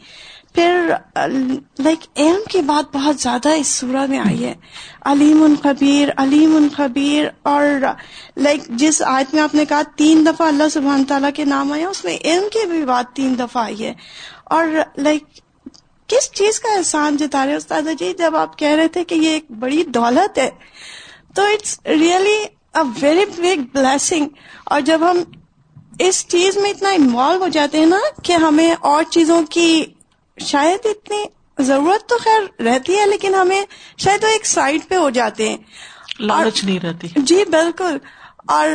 پھر 0.55 0.91
لائک 1.79 1.99
علم 2.17 2.41
کی 2.49 2.61
بات 2.61 2.97
بہت 2.97 3.17
زیادہ 3.17 3.49
اس 3.49 3.67
سورہ 3.67 4.07
میں 4.07 4.19
آئی 4.19 4.45
ہے۔ 4.45 4.55
علیم 5.05 5.43
الخبیر 5.43 6.09
علیم 6.17 6.57
الخبیر 6.57 7.25
اور 7.43 7.65
لائک 8.37 8.67
جس 8.69 9.03
آیت 9.03 9.35
میں 9.35 9.43
آپ 9.43 9.55
نے 9.55 9.65
کہا 9.65 9.83
تین 9.97 10.27
دفعہ 10.27 10.49
اللہ 10.49 10.69
سبحانہ 10.69 11.03
تعالیٰ 11.09 11.31
کے 11.35 11.45
نام 11.45 11.73
آئے، 11.73 11.85
اس 11.85 12.05
میں 12.05 12.19
علم 12.25 12.43
کی 12.53 12.67
بھی 12.67 12.85
بات 12.85 13.17
تین 13.17 13.39
دفعہ 13.39 13.65
آئی 13.65 13.85
ہے۔ 13.85 13.95
اور 14.45 14.67
لائک 14.97 15.25
کس 16.09 16.33
چیز 16.33 16.61
کا 16.61 16.73
احسان 16.73 17.17
جتا 17.17 17.47
رہے 17.47 17.55
استاد 17.55 17.83
جی؟ 17.99 18.13
جب 18.19 18.37
آپ 18.37 18.59
کہہ 18.59 18.69
رہے 18.69 18.89
تھے 18.89 19.05
کہ 19.05 19.15
یہ 19.15 19.31
ایک 19.31 19.51
بڑی 19.51 19.85
دولت 19.85 20.39
ہے 20.39 20.51
تو 21.35 21.43
it's 21.43 21.81
really 21.87 22.45
a 22.75 22.81
very 23.01 23.25
big 23.37 23.79
blessing 23.79 24.27
اور 24.65 24.81
جب 24.81 25.01
ہم 25.11 25.23
اس 25.99 26.27
چیز 26.29 26.57
میں 26.57 26.71
اتنا 26.71 26.89
انوالو 26.89 27.43
ہو 27.43 27.49
جاتے 27.49 27.79
ہیں 27.79 27.87
نا 27.87 27.99
کہ 28.23 28.33
ہمیں 28.33 28.75
اور 28.81 29.03
چیزوں 29.11 29.43
کی 29.51 29.85
شاید 30.47 30.79
اتنی 30.85 31.25
ضرورت 31.59 32.09
تو 32.09 32.17
خیر 32.19 32.63
رہتی 32.63 32.97
ہے 32.99 33.07
لیکن 33.07 33.35
ہمیں 33.35 33.65
شاید 33.99 34.25
وہ 34.25 34.29
ایک 34.29 34.47
سائڈ 34.47 34.81
پہ 34.89 34.95
ہو 34.95 35.11
جاتے 35.11 35.49
ہیں۔ 35.49 35.57
لالچ 36.21 36.65
نہیں 36.65 36.79
رہتی۔ 36.79 37.09
جی 37.17 37.45
بالکل۔ 37.49 37.99
اور 38.49 38.69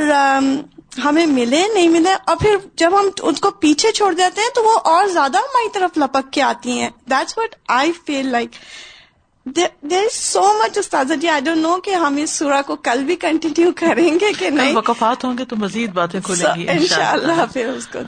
ہمیں 0.91 1.25
ملے 1.25 1.63
نہیں 1.74 1.89
ملے 1.89 2.13
اور 2.27 2.36
پھر 2.36 2.55
جب 2.75 2.91
ہم 3.00 3.10
ان 3.21 3.33
کو 3.33 3.51
پیچھے 3.51 3.91
چھوڑ 3.91 4.13
دیتے 4.13 4.41
ہیں 4.41 4.50
تو 4.55 4.63
وہ 4.63 4.79
اور 4.83 5.07
زیادہ 5.07 5.38
ہماری 5.38 5.69
طرف 5.74 5.98
لپک 5.98 6.33
کے 6.33 6.41
آتی 6.41 6.79
ہیں۔ 6.79 6.89
That's 7.10 7.38
what 7.38 7.55
I 7.67 7.91
feel 8.05 8.31
like 8.31 8.50
there 9.45 9.67
is 9.91 10.15
so 10.15 10.41
much 10.63 10.77
استاذہ 10.77 11.13
جی 11.13 11.27
آئی 11.27 11.41
ڈونٹ 11.41 11.57
نو 11.57 11.77
کہ 11.77 11.95
ہم 11.95 12.15
اس 12.15 12.29
سورا 12.29 12.62
کو 12.62 12.75
کل 12.75 13.03
بھی 13.03 13.15
کنٹینیو 13.15 13.71
کریں 13.75 14.19
گے 14.19 14.33
کہ 14.39 14.50
نہیں۔ 14.50 14.75
وقفات 14.75 15.25
ہوں 15.25 15.38
گے 15.38 15.45
تو 15.45 15.55
مزید 15.55 15.93
باتیں 15.93 16.19
کھولیں 16.19 16.55
گی 16.55 16.69
ان 16.69 16.88
شاء 16.88 17.12
اللہ 17.12 17.45
پھر 17.53 17.67
اس 17.67 17.88
کو 17.88 18.00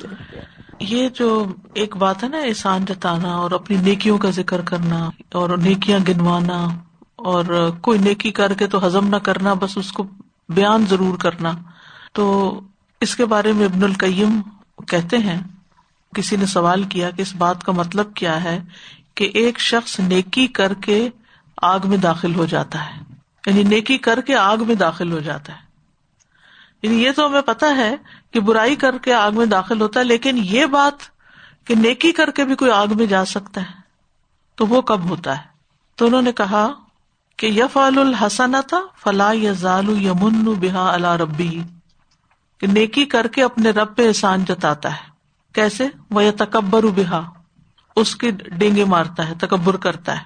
یہ 0.79 1.09
جو 1.09 1.45
ایک 1.73 1.97
بات 1.97 2.23
ہے 2.23 2.29
نا 2.29 2.37
احسان 2.37 2.85
جتانا 2.85 3.35
اور 3.35 3.51
اپنی 3.51 3.77
نیکیوں 3.77 4.17
کا 4.17 4.29
ذکر 4.29 4.61
کرنا 4.61 5.09
اور 5.31 5.49
نیکیاں 5.49 5.99
گنوانا 6.07 6.67
اور 7.15 7.69
کوئی 7.81 7.99
نیکی 7.99 8.31
کر 8.31 8.53
کے 8.53 8.67
تو 8.67 8.87
ہزم 8.87 9.07
نہ 9.07 9.15
کرنا 9.15 9.53
بس 9.53 9.77
اس 9.77 9.91
کو 9.91 10.03
بیان 10.49 10.85
ضرور 10.89 11.17
کرنا۔ 11.17 11.51
تو 12.13 12.59
اس 13.03 13.15
کے 13.15 13.25
بارے 13.25 13.53
میں 13.53 13.65
ابن 13.65 13.83
القیم 13.83 14.41
کہتے 14.87 15.17
ہیں، 15.17 15.39
کسی 16.15 16.35
نے 16.35 16.45
سوال 16.45 16.83
کیا 16.83 17.09
کہ 17.09 17.21
اس 17.21 17.35
بات 17.35 17.63
کا 17.63 17.71
مطلب 17.71 18.13
کیا 18.13 18.43
ہے 18.43 18.59
کہ 19.15 19.31
ایک 19.33 19.59
شخص 19.59 19.99
نیکی 19.99 20.47
کر 20.47 20.73
کے 20.73 21.09
آگ 21.61 21.79
میں 21.83 21.97
داخل 21.97 22.35
ہو 22.35 22.45
جاتا 22.45 22.85
ہے۔ 22.85 23.01
یعنی 23.47 23.63
نیکی 23.63 23.97
کر 23.97 24.21
کے 24.21 24.35
آگ 24.35 24.57
میں 24.67 24.75
داخل 24.75 25.11
ہو 25.11 25.19
جاتا 25.19 25.53
ہے۔ 25.53 25.59
یعنی 26.81 27.03
یہ 27.03 27.11
تو 27.11 27.25
ہمیں 27.25 27.41
پتا 27.41 27.75
ہے 27.75 27.95
کہ 28.31 28.39
برائی 28.39 28.75
کر 28.75 28.97
کے 28.97 29.13
آگ 29.13 29.31
میں 29.31 29.45
داخل 29.45 29.81
ہوتا 29.81 29.99
ہے، 29.99 30.05
لیکن 30.05 30.37
یہ 30.37 30.65
بات 30.65 31.03
کہ 31.67 31.75
نیکی 31.75 32.11
کر 32.11 32.31
کے 32.31 32.45
بھی 32.45 32.55
کوئی 32.55 32.71
آگ 32.71 32.87
میں 32.95 33.05
جا 33.05 33.25
سکتا 33.25 33.61
ہے 33.61 33.79
تو 34.55 34.67
وہ 34.67 34.81
کب 34.81 35.09
ہوتا 35.09 35.37
ہے؟ 35.37 35.43
تو 35.95 36.05
انہوں 36.05 36.21
نے 36.21 36.31
کہا 36.31 36.67
کہ 37.37 37.47
یف 37.47 37.77
الحسن 37.77 38.51
تھا 38.67 38.79
فلاح 39.03 39.33
یا 39.33 39.51
ظالو 39.51 39.95
یمن 39.95 40.43
بحا 40.43 40.93
اللہ 40.93 41.07
ربی 41.07 41.61
نیکی 42.67 43.05
کر 43.05 43.27
کے 43.27 43.43
اپنے 43.43 43.69
رب 43.69 43.95
پہ 43.95 44.07
احسان 44.07 44.45
جتاتا 44.45 44.91
ہے۔ 44.91 45.09
کیسے؟ 45.53 45.87
وہ 46.11 46.21
تکبر 46.37 46.83
بحا 46.83 47.21
اس 47.95 48.15
کی 48.15 48.31
ڈینگے 48.31 48.85
مارتا 48.85 49.29
ہے، 49.29 49.33
تکبر 49.39 49.75
کرتا 49.75 50.15
ہے۔ 50.15 50.23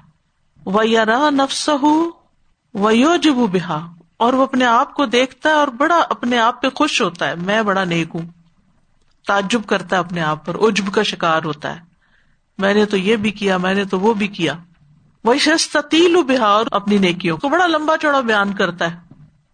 وہ 0.65 0.87
یا 0.87 1.05
نفس 1.29 1.69
ہو 1.69 2.09
جب 3.17 3.33
بحا 3.51 3.87
اور 4.17 4.33
وہ 4.33 4.43
اپنے 4.43 4.65
آپ 4.65 4.93
کو 4.93 5.05
دیکھتا 5.05 5.49
ہے 5.49 5.53
اور 5.53 5.67
بڑا 5.67 5.99
اپنے 6.09 6.37
آپ 6.37 6.61
پہ 6.61 6.69
خوش 6.69 7.01
ہوتا 7.01 7.27
ہے۔ 7.27 7.35
میں 7.35 7.61
بڑا 7.61 7.83
نیک 7.83 8.07
ہوں۔ 8.13 8.21
تعجب 9.27 9.61
کرتا 9.67 9.95
ہے 9.95 10.01
اپنے 10.01 10.21
آپ 10.21 10.45
پر 10.45 10.55
اجب 10.59 10.93
کا 10.93 11.03
شکار 11.03 11.43
ہوتا 11.43 11.75
ہے۔ 11.75 11.81
میں 12.57 12.73
نے 12.73 12.85
تو 12.85 12.97
یہ 12.97 13.15
بھی 13.15 13.31
کیا، 13.31 13.57
میں 13.57 13.73
نے 13.73 13.85
تو 13.85 13.99
وہ 13.99 14.13
بھی 14.13 14.27
کیا۔ 14.27 14.53
وہ 15.23 15.35
شخص 15.35 15.75
تیل 15.91 16.15
بہا 16.15 16.45
اور 16.45 16.65
اپنی 16.71 16.97
نیکیوں 16.97 17.37
کو 17.37 17.49
بڑا 17.49 17.67
لمبا 17.67 17.97
چوڑا 17.97 18.19
بیان 18.19 18.53
کرتا 18.53 18.91
ہے۔ 18.91 18.97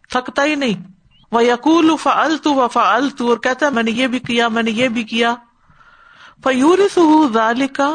تھکتا 0.10 0.44
ہی 0.44 0.56
نہیں۔ 0.56 0.93
وہ 1.34 1.44
یقول 1.44 1.90
فا 2.02 2.22
الت 2.24 2.48
و 2.48 2.68
فا 2.68 2.82
اور 3.20 3.38
کہتا 3.38 3.66
ہے، 3.66 3.72
میں 3.72 3.84
نے 3.84 3.92
یہ 3.92 4.08
بھی 4.08 4.20
کیا، 4.20 4.48
میں 4.48 4.64
نے 4.64 4.72
یہ 4.72 4.88
بھی 4.88 5.04
کیا۔ 5.04 5.36
فیورس 6.44 6.98
ذالکا 7.34 7.92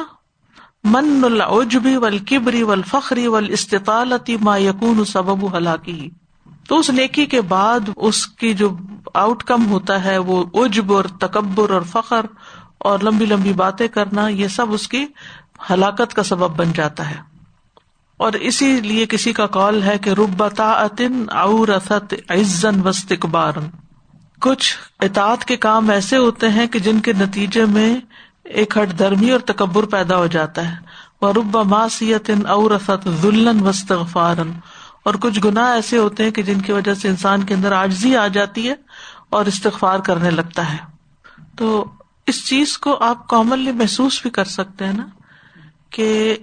من 0.85 1.25
العجبی 1.25 1.97
والکبری 1.97 2.63
والفخری 2.63 3.27
والاستطالتی 3.27 4.37
ما 4.41 4.57
یکون 4.57 5.05
سبب 5.05 5.57
ہلاکی 5.57 6.09
تو 6.69 6.79
اس 6.79 6.91
نیکی 6.91 7.27
کے 7.27 7.41
بعد 7.41 7.89
اس 7.97 8.27
کی 8.27 8.55
جو 8.55 8.69
آؤٹ 9.15 9.43
کم 9.45 9.67
ہوتا 9.71 10.05
ہے، 10.05 10.17
وہ 10.19 10.45
اجب 10.55 10.93
اور 10.93 11.05
تکبر 11.21 11.71
اور 11.71 11.83
فخر 11.83 12.27
اور 12.79 12.99
لمبی 13.03 13.27
لمبی 13.27 13.53
باتیں 13.53 13.89
کرنا، 13.89 14.29
یہ 14.29 14.49
سب 14.49 14.73
اس 14.73 14.89
کی 14.89 15.05
ہلاکت 15.71 16.15
کا 16.15 16.23
سبب 16.23 16.57
بن 16.57 16.73
جاتا 16.73 17.11
ہے۔ 17.11 17.21
اور 18.19 18.33
اسی 18.33 18.81
لیے 18.81 19.07
کسی 19.07 19.33
کا 19.33 19.47
کال 19.47 19.83
ہے 19.83 19.99
کہ 19.99 20.11
ربتا 20.11 20.87
اور 21.33 21.69
عزن 22.31 22.87
وسط 22.87 23.13
کچھ 24.41 24.77
اطاعت 25.01 25.45
کے 25.45 25.57
کام 25.57 25.91
ایسے 25.91 26.17
ہوتے 26.17 26.49
ہیں 26.49 26.67
کہ 26.67 26.79
جن 26.79 27.01
کے 27.01 27.13
نتیجے 27.13 27.65
میں 27.65 27.97
ایک 28.45 28.79
ہٹ 28.79 28.99
دھرمی 28.99 29.31
اور 29.31 29.41
تکبر 29.41 29.85
پیدا 29.85 30.17
ہو 30.17 30.27
جاتا 30.27 30.71
ہے۔ 30.71 30.77
وہ 31.23 31.33
ربا 31.33 31.63
ماسیت 31.63 32.31
اور 32.49 32.71
ذلن 33.23 33.67
وسط 33.67 33.93
غفارن 33.93 34.51
اور 35.05 35.15
کچھ 35.15 35.41
گناہ 35.45 35.73
ایسے 35.73 35.99
ہوتے 35.99 36.25
ہیں 36.25 36.31
کہ 36.31 36.43
جن 36.43 36.61
کی 36.61 36.73
وجہ 36.73 36.95
سے 36.95 37.09
انسان 37.09 37.43
کے 37.43 37.55
اندر 37.55 37.73
آجزی 37.73 38.17
آ 38.17 38.27
جاتی 38.27 38.69
ہے 38.69 38.75
اور 39.31 39.47
استغفار 39.47 39.99
کرنے 39.99 40.31
لگتا 40.31 40.73
ہے۔ 40.73 40.79
تو 41.57 41.85
اس 42.27 42.47
چیز 42.47 42.79
کو 42.79 42.97
آپ 43.01 43.29
کامنلی 43.29 43.73
محسوس 43.73 44.23
بھی 44.23 44.31
کر 44.31 44.45
سکتے 44.45 44.85
ہیں 44.85 44.93
نا 44.93 45.07
کہ 45.91 46.37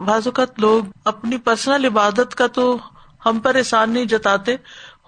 بعض 0.00 0.26
اوقات 0.26 0.60
لوگ 0.60 0.84
اپنی 1.04 1.36
پرسنل 1.36 1.84
عبادت 1.84 2.34
کا 2.34 2.46
تو 2.46 2.76
ہم 3.26 3.38
پر 3.38 3.54
احسان 3.54 3.90
نہیں 3.90 4.04
جتاتے۔ 4.04 4.56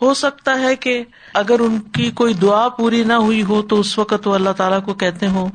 ہو 0.02 0.14
سکتا 0.14 0.58
ہے 0.60 0.76
کہ 0.76 1.04
اگر 1.34 1.60
ان 1.60 1.78
کی 1.80 2.10
کوئی 2.10 2.34
دعا 2.34 2.68
پوری 2.68 3.04
نہ 3.04 3.12
ہوئی 3.12 3.42
ہو 3.42 3.62
تو 3.62 3.80
اس 3.80 3.98
وقت 3.98 4.26
وہ 4.26 4.34
اللہ 4.34 4.50
تعالیٰ 4.50 4.82
کو 4.84 4.94
کہتے 4.94 5.28
ہوں 5.28 5.48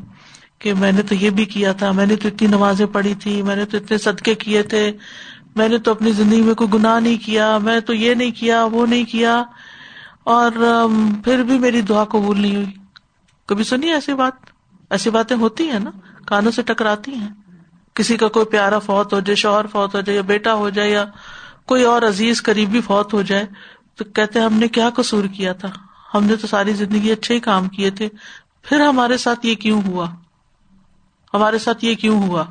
کہ 0.60 0.74
میں 0.74 0.92
نے 0.92 1.02
تو 1.02 1.16
یہ 1.16 1.30
بھی 1.30 1.46
کیا 1.46 1.72
تھا، 1.72 1.92
میں 1.92 2.06
نے 2.06 2.16
تو 2.16 2.28
اتنی 2.28 2.48
نمازیں 2.48 2.86
پڑھی 2.86 3.14
تھی، 3.16 3.42
میں 3.42 3.56
نے 3.56 3.66
تو 3.66 3.78
اتنے 3.78 3.98
صدقے 3.98 4.36
کیے 4.36 4.64
تھے، 4.64 4.92
میں 5.56 5.70
نے 5.70 5.78
تو 5.78 5.92
اپنی 5.92 6.12
زندگی 6.12 6.42
میں 6.42 6.56
کوئی 6.56 6.70
گناہ 6.74 7.00
نہیں 7.00 7.18
کیا، 7.26 7.58
میں 7.58 7.80
تو 7.80 7.94
یہ 7.94 8.14
نہیں 8.14 8.32
کیا، 8.32 8.64
وہ 8.64 8.86
نہیں 8.86 9.06
کیا، 9.06 9.44
اور 10.24 10.52
پھر 11.24 11.44
بھی 11.44 11.60
میری 11.60 11.82
دعا 11.82 12.04
قبول 12.04 12.42
نہیں 12.42 12.56
ہوئی۔ 12.56 12.72
کبھی 13.46 13.64
سنی 13.64 13.92
ایسی 13.92 14.14
بات، 14.14 14.50
ایسی 14.90 15.10
باتیں 15.10 15.36
ہوتی 15.38 15.70
ہیں 15.70 15.80
نا، 15.80 15.92
کانوں 16.26 16.52
سے 16.52 16.62
ٹکراتی 16.62 17.14
ہیں۔ 17.14 17.30
کسی 17.94 18.18
کا 18.18 18.28
کوئی 18.28 18.46
پیارا 18.46 18.80
فوت 18.80 19.14
ہو 19.14 19.20
جائے، 19.20 19.36
شوہر 19.36 19.68
فوت 19.68 19.96
ہو 19.96 20.02
جائے، 20.02 20.16
یا 20.16 20.22
بیٹا 20.22 20.54
ہو 20.54 20.70
جائے، 20.70 20.92
یا 20.92 21.06
کوئی 21.66 21.84
اور 21.84 22.02
عزیز 22.02 22.44
قریبی 22.44 22.82
فوت 22.82 23.14
ہو 23.14 23.22
جائے، 23.22 23.46
تو 23.96 24.04
کہتے 24.04 24.40
ہم 24.40 24.54
نے 24.54 24.68
کیا 24.68 24.90
قصور 24.90 25.24
کیا 25.26 25.54
تھا؟ 25.54 25.68
ہم 26.14 26.24
نے 26.24 26.36
تو 26.36 26.48
ساری 26.48 26.74
زندگی 26.74 27.12
اچھے 27.12 27.36
ہی 27.36 27.40
کام 27.40 27.68
کیے 27.68 27.92
تھے، 27.92 28.10
پھر 28.64 28.80
ہمارے 28.80 29.18
ساتھ 29.18 29.46
یہ 29.46 29.56
کیوں 29.56 29.82
ہوا؟ 29.82 30.08
ہمارے 31.34 31.60
ساتھ 31.60 31.86
یہ 31.86 31.96
کیوں 31.96 32.28
ہوا؟ 32.28 32.44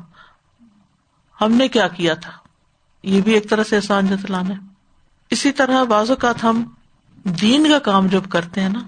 ہم 1.41 1.51
نے 1.51 1.67
کیا 1.67 1.87
کیا 1.87 2.13
تھا؟ 2.13 2.31
یہ 3.03 3.21
بھی 3.21 3.33
ایک 3.33 3.49
طرح 3.49 3.63
سے 3.63 3.75
احسان 3.75 4.07
جتلانا 4.07 4.49
ہے۔ 4.49 4.59
اسی 5.29 5.51
طرح 5.51 5.83
بعض 5.83 6.09
اوقات 6.09 6.43
ہم 6.43 6.63
دین 7.23 7.69
کا 7.69 7.79
کام 7.79 8.07
جب 8.07 8.29
کرتے 8.29 8.61
ہیں 8.61 8.69
نا، 8.69 8.79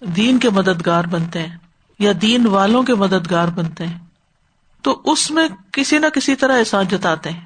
دین 0.00 0.38
کے 0.38 0.50
مددگار 0.50 1.04
بنتے 1.04 1.46
ہیں، 1.46 1.56
یا 1.98 2.12
دین 2.22 2.46
والوں 2.46 2.82
کے 2.82 2.94
مددگار 2.94 3.48
بنتے 3.48 3.86
ہیں۔ 3.86 3.98
تو 4.82 5.00
اس 5.04 5.30
میں 5.30 5.48
کسی 5.72 5.98
نہ 5.98 6.06
کسی 6.06 6.36
طرح 6.36 6.58
احسان 6.58 6.84
جتاتے 6.84 7.30
ہیں۔ 7.30 7.40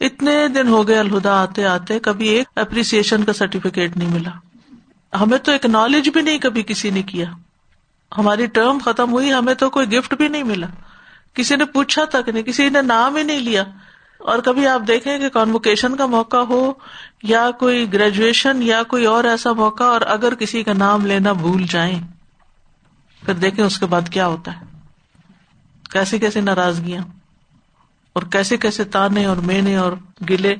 اتنے 0.00 0.48
دن 0.48 0.68
ہو 0.68 0.88
گئے 0.88 0.98
الہدا 0.98 1.42
آتے 1.42 1.66
آتے، 1.66 1.98
کبھی 1.98 2.28
ایک 2.28 2.46
اپریسیشن 2.56 3.24
کا 3.24 3.32
سرٹیفکیٹ 3.32 3.96
نہیں 3.96 4.08
ملا۔ 4.08 4.30
ہمیں 5.16 5.38
تو 5.38 5.52
اکنالج 5.52 6.08
بھی 6.08 6.22
نہیں 6.22 6.38
کبھی 6.38 6.62
کسی 6.62 6.90
نے 6.90 7.02
کیا۔ 7.02 7.26
ہماری 8.18 8.46
ٹرم 8.46 8.78
ختم 8.84 9.12
ہوئی، 9.12 9.32
ہمیں 9.32 9.54
تو 9.54 9.70
کوئی 9.70 9.92
گفٹ 9.92 10.14
بھی 10.14 10.28
نہیں 10.28 10.42
ملا۔ 10.42 10.66
کسی 11.34 11.56
نے 11.56 11.64
پوچھا 11.64 12.04
تک 12.04 12.28
نہیں، 12.28 12.42
کسی 12.42 12.68
نے 12.68 12.82
نام 12.82 13.16
ہی 13.16 13.22
نہیں 13.22 13.40
لیا۔ 13.40 13.64
اور 14.18 14.38
کبھی 14.38 14.66
آپ 14.66 14.82
دیکھیں 14.88 15.18
کہ 15.18 15.28
کانوکیشن 15.28 15.96
کا 15.96 16.06
موقع 16.06 16.36
ہو 16.36 16.72
یا 17.22 17.50
کوئی 17.50 17.92
گریجویشن 17.92 18.62
یا 18.62 18.82
کوئی 18.82 19.04
اور 19.04 19.24
ایسا 19.24 19.52
موقع، 19.52 19.84
اور 19.84 20.00
اگر 20.00 20.34
کسی 20.34 20.62
کا 20.62 20.72
نام 20.72 21.06
لینا 21.06 21.32
بھول 21.32 21.62
جائیں، 21.62 22.00
پھر 23.26 23.34
دیکھیں 23.34 23.64
اس 23.64 23.78
کے 23.78 23.86
بعد 23.86 24.08
کیا 24.10 24.26
ہوتا 24.26 24.60
ہے۔ 24.60 24.73
کیسی 25.90 26.18
کیسی 26.18 26.40
ناراضگیاں 26.40 27.02
اور 28.12 28.22
کیسے 28.22 28.56
کیسے 28.56 28.84
تانے 28.84 29.24
اور 29.24 29.36
مینے 29.36 29.76
اور 29.76 29.92
گلے 30.30 30.54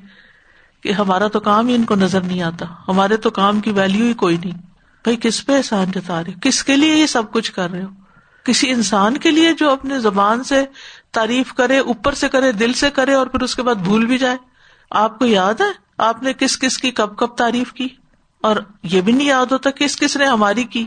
کہ 0.83 0.93
ہمارا 0.93 1.29
تو 1.29 1.41
کام 1.41 1.69
ہی 1.69 1.75
ان 1.75 1.85
کو 1.85 1.95
نظر 1.95 2.21
نہیں 2.21 2.43
آتا، 2.43 2.67
ہمارے 2.89 3.17
تو 3.17 3.31
کام 3.31 3.61
کی 3.61 3.71
ویلو 3.71 4.05
ہی 4.05 4.13
کوئی 4.13 4.37
نہیں۔ 4.37 4.59
بھائی، 5.03 5.17
کس 5.17 5.47
پہ 5.47 5.57
احسان 5.57 5.91
جتا 5.91 6.25
رہے 6.25 6.33
کس 6.43 6.65
کے 6.65 6.77
لیے 6.77 6.97
یہ 6.97 7.07
سب 7.07 7.33
کچھ 7.33 7.53
کر 7.53 7.71
رہے 7.71 7.83
ہو؟ 7.83 7.89
کسی 8.45 8.71
انسان 8.71 9.17
کے 9.17 9.31
لیے 9.31 9.53
جو 9.53 9.71
اپنے 9.71 9.99
زبان 9.99 10.45
سے 10.45 10.65
تعریف 11.13 11.53
کرے، 11.53 11.79
اوپر 11.79 12.13
سے 12.13 12.29
کرے، 12.29 12.53
دل 12.53 12.73
سے 12.73 12.91
کرے 12.91 13.15
اور 13.15 13.27
پھر 13.27 13.41
اس 13.41 13.55
کے 13.55 13.63
بعد 13.63 13.75
بھول 13.75 14.07
بھی 14.07 14.19
جائے؟ 14.19 14.37
آپ 14.91 15.19
کو 15.19 15.27
یاد 15.27 15.55
ہے؟ 15.55 15.85
آپ 15.99 16.23
نے 16.23 16.33
کس 16.33 16.59
کس 16.59 16.79
کی 16.79 16.91
کب 16.91 17.17
کب 17.17 17.27
تعریف 17.27 17.73
کی؟ 17.73 17.89
اور 18.41 18.57
یہ 18.83 19.01
بھی 19.01 19.13
نہیں 19.13 19.29
یاد 19.29 19.47
ہوتا 19.53 19.71
کس 19.71 19.97
کس 19.97 20.17
نے 20.17 20.25
ہماری 20.25 20.65
کی۔ 20.65 20.87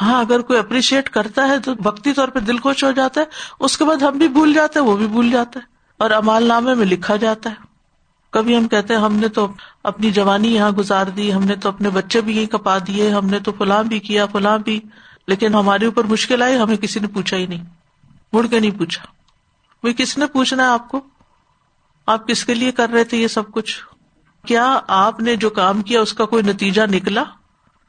ہاں 0.00 0.20
اگر 0.20 0.40
کوئی 0.40 0.58
اپریشیٹ 0.58 1.08
کرتا 1.08 1.48
ہے 1.48 1.58
تو 1.58 1.72
وقتی 1.84 2.12
طور 2.12 2.28
پہ 2.28 2.38
دل 2.38 2.58
خوش 2.58 2.84
ہو 2.84 2.90
جاتا 2.90 3.20
ہے، 3.20 3.26
اس 3.60 3.78
کے 3.78 3.84
بعد 3.84 4.02
ہم 4.02 4.18
بھی 4.18 4.28
بھول 4.28 4.54
جاتے 4.54 4.78
ہیں، 4.78 4.86
وہ 4.86 4.96
بھی 4.96 5.06
بھول 5.06 5.30
جاتا 5.30 5.60
ہے، 5.60 5.64
اور 5.98 6.10
امال 6.10 6.44
نامے 6.44 6.74
میں 6.74 6.86
لکھا 6.86 7.16
جاتا 7.16 7.50
ہے۔ 7.50 7.54
کبھی 8.30 8.56
ہم 8.56 8.68
کہتے 8.68 8.94
ہیں، 8.94 9.00
ہم 9.00 9.16
نے 9.16 9.28
تو 9.28 9.52
اپنی 9.84 10.10
جوانی 10.10 10.54
یہاں 10.54 10.70
گزار 10.70 11.06
دی، 11.06 11.34
ہم 11.34 11.44
نے 11.44 11.56
تو 11.56 11.68
اپنے 11.68 11.90
بچے 11.90 12.20
بھی 12.20 12.36
یہیں 12.36 12.46
کپا 12.46 12.78
دیے، 12.78 13.10
ہم 13.10 13.26
نے 13.26 13.38
تو 13.38 13.52
فلاں 13.58 13.82
بھی 13.82 14.00
کیا، 14.00 14.26
فلاں 14.26 14.58
بھی۔ 14.58 14.80
لیکن 15.26 15.54
ہمارے 15.54 15.84
اوپر 15.86 16.04
مشکل 16.04 16.42
آئی، 16.42 16.58
ہمیں 16.58 16.76
کسی 16.76 17.00
نے 17.00 17.06
پوچھا 17.06 17.36
ہی 17.36 17.46
نہیں۔ 17.46 17.64
مڑ 18.32 18.46
کے 18.46 18.60
نہیں 18.60 18.70
پوچھا۔ 18.70 19.04
بھائی 19.80 19.94
کس 19.94 20.18
نے 20.18 20.26
پوچھنا 20.26 20.62
ہے 20.62 20.68
آپ 20.68 20.88
کو؟ 20.88 21.00
آپ 22.06 22.28
کس 22.28 22.44
کے 22.44 22.54
لیے 22.54 22.72
کر 22.72 22.90
رہے 22.90 23.04
تھے 23.04 23.18
یہ 23.18 23.28
سب 23.28 23.52
کچھ؟ 23.52 23.80
کیا 24.46 24.80
آپ 24.88 25.20
نے 25.20 25.36
جو 25.36 25.50
کام 25.50 25.82
کیا، 25.82 26.00
اس 26.00 26.12
کا 26.12 26.24
کوئی 26.24 26.42
نتیجہ 26.42 26.82
نکلا؟ 26.90 27.24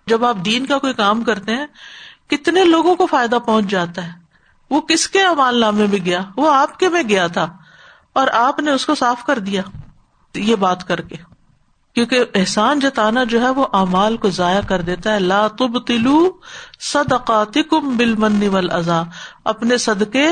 جب 0.08 0.26
آپ 0.26 0.38
دین 0.46 0.66
کا 0.66 0.78
کوئی 0.78 0.94
کام 0.94 1.24
کرتے 1.24 1.56
ہیں، 1.56 1.66
کتنے 2.30 2.64
لوگوں 2.64 2.96
کو 2.96 3.06
فائدہ 3.06 3.36
پہنچ 3.46 3.66
جاتا 3.66 4.06
ہے؟ 4.06 4.12
وہ 4.70 4.82
کس 4.82 5.08
کے 5.08 5.24
امال 5.24 5.60
نامے 5.60 5.86
میں 5.86 6.06
گیا؟ 6.06 6.20
وہ 6.38 6.54
آپ 6.54 6.80
کے 6.80 6.90
میں 6.90 7.04
گیا 7.10 7.28
تھا 7.28 7.58
اور 8.14 8.28
آپ 8.28 8.60
نے 8.60 8.72
اس 8.72 8.86
کو 8.86 8.96
صاف 8.96 9.26
کر 9.26 9.40
دیا 9.40 9.62
یہ 10.34 10.56
بات 10.56 10.88
کر 10.88 11.02
کے۔ 11.02 11.16
کیونکہ 11.94 12.24
احسان 12.36 12.80
جتانا 12.80 13.24
جو 13.24 13.42
ہے 13.42 13.50
وہ 13.50 13.68
امال 13.74 14.18
کو 14.18 14.30
ضائع 14.30 14.62
کر 14.62 14.82
دیتا 14.82 15.14
ہے۔ 15.14 15.20
لا 15.20 15.48
تب 15.48 15.86
تلو 15.86 16.32
صدقات 16.80 17.58
کم 17.70 17.98
بل 17.98 18.16
من 18.16 18.72
ازا 18.72 19.04
اپنے 19.46 19.78
صدقے 19.78 20.28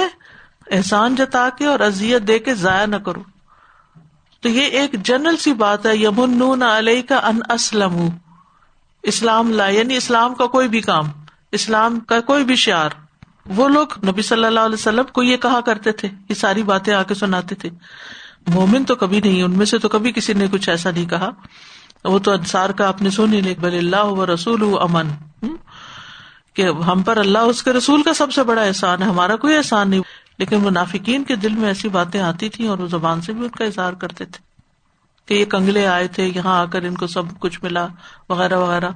احسان 0.71 1.15
جتا 1.15 1.49
کے 1.57 1.65
اور 1.65 1.79
ازیت 1.79 2.21
دے 2.21 2.39
کے 2.39 2.53
ضائع 2.53 2.85
نہ 2.85 2.95
کرو۔ 2.95 3.23
تو 4.41 4.49
یہ 4.49 4.61
ایک 4.61 5.03
جنرل 5.03 5.37
سی 5.37 5.53
بات 5.53 5.85
ہے۔ 5.85 5.97
یمن 5.97 6.63
علیہ 6.63 7.01
کا 7.01 7.15
ان 7.15 7.39
اسلم 7.49 8.07
اسلام 9.03 9.51
لا 9.51 9.67
یعنی 9.67 9.97
اسلام 9.97 10.35
کا 10.35 10.45
کوئی 10.45 10.67
بھی 10.67 10.81
کام، 10.81 11.05
اسلام 11.51 11.99
کا 11.99 12.21
کوئی 12.21 12.43
بھی 12.43 12.55
شعر 12.55 12.89
وہ 13.45 13.67
لوگ 13.67 13.87
نبی 14.05 14.21
صلی 14.21 14.45
اللہ 14.45 14.59
علیہ 14.59 14.73
وسلم 14.73 15.03
کو 15.13 15.23
یہ 15.23 15.37
کہا 15.37 15.61
کرتے 15.61 15.91
تھے، 15.91 16.09
یہ 16.29 16.33
ساری 16.33 16.63
باتیں 16.63 16.93
آ 16.93 17.03
کے 17.03 17.13
سناتے 17.13 17.55
تھے۔ 17.55 17.69
مومن 18.47 18.83
تو 18.83 18.95
کبھی 18.95 19.19
نہیں، 19.19 19.43
ان 19.43 19.51
میں 19.51 19.65
سے 19.65 19.77
تو 19.77 19.89
کبھی 19.89 20.11
کسی 20.11 20.33
نے 20.33 20.45
کچھ 20.51 20.69
ایسا 20.69 20.91
نہیں 20.91 21.05
کہا۔ 21.05 21.29
وہ 22.05 22.19
تو 22.19 22.31
انصار 22.31 22.69
کا 22.69 22.87
آپ 22.87 23.01
نے 23.01 23.09
سنی 23.09 23.41
نہیں، 23.41 23.53
بل 23.59 23.77
اللہ 23.77 24.03
و 24.03 24.33
رسول 24.33 24.63
امن۔ 24.81 25.07
کہ 26.53 26.61
ہم 26.61 27.01
پر 27.01 27.17
اللہ 27.17 27.37
اس 27.37 27.63
کے 27.63 27.73
رسول 27.73 28.03
کا 28.03 28.13
سب 28.13 28.33
سے 28.33 28.43
بڑا 28.43 28.61
احسان 28.61 29.01
ہے، 29.01 29.07
ہمارا 29.07 29.35
کوئی 29.35 29.57
احسان 29.57 29.89
نہیں۔ 29.89 30.01
لیکن 30.37 30.59
منافقین 30.59 31.23
کے 31.23 31.35
دل 31.35 31.53
میں 31.53 31.67
ایسی 31.67 31.89
باتیں 31.89 32.21
آتی 32.21 32.49
تھی 32.49 32.67
اور 32.67 32.77
وہ 32.77 32.87
زبان 32.87 33.21
سے 33.21 33.33
بھی 33.33 33.41
ان 33.41 33.49
کا 33.49 33.65
اظہار 33.65 33.93
کرتے 33.93 34.25
تھے۔ 34.25 34.50
کہ 35.31 35.35
یہ 35.35 35.45
کنگلے 35.45 35.87
آئے 35.87 36.07
تھے، 36.07 36.31
یہاں 36.35 36.59
آ 36.59 36.65
کر 36.65 36.81
ان 36.81 36.95
کو 36.95 37.07
سب 37.07 37.23
کچھ 37.39 37.59
ملا، 37.63 37.87
وغیرہ 38.29 38.57
وغیرہ۔ 38.57 38.89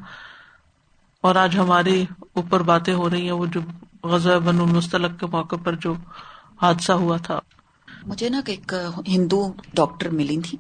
اور 1.22 1.36
آج 1.36 1.58
ہمارے 1.58 2.04
اوپر 2.34 2.62
باتیں 2.62 2.94
ہو 2.94 3.10
رہی 3.10 3.24
ہیں، 3.24 3.32
وہ 3.32 3.46
جو 3.46 3.60
غزہ 4.04 4.40
بن 4.46 4.60
المستلق 4.60 5.20
کے 5.20 5.26
موقع 5.26 5.56
پر 5.64 5.74
جو 5.76 5.94
حادثہ 6.62 6.92
ہوا 6.92 7.18
تھا۔ 7.18 7.40
مجھے 8.06 8.30
نا 8.30 8.42
ایک 8.46 8.74
ہندو 9.08 9.54
ڈاکٹر 9.74 10.10
ملی 10.10 10.42
تھی 10.42 10.58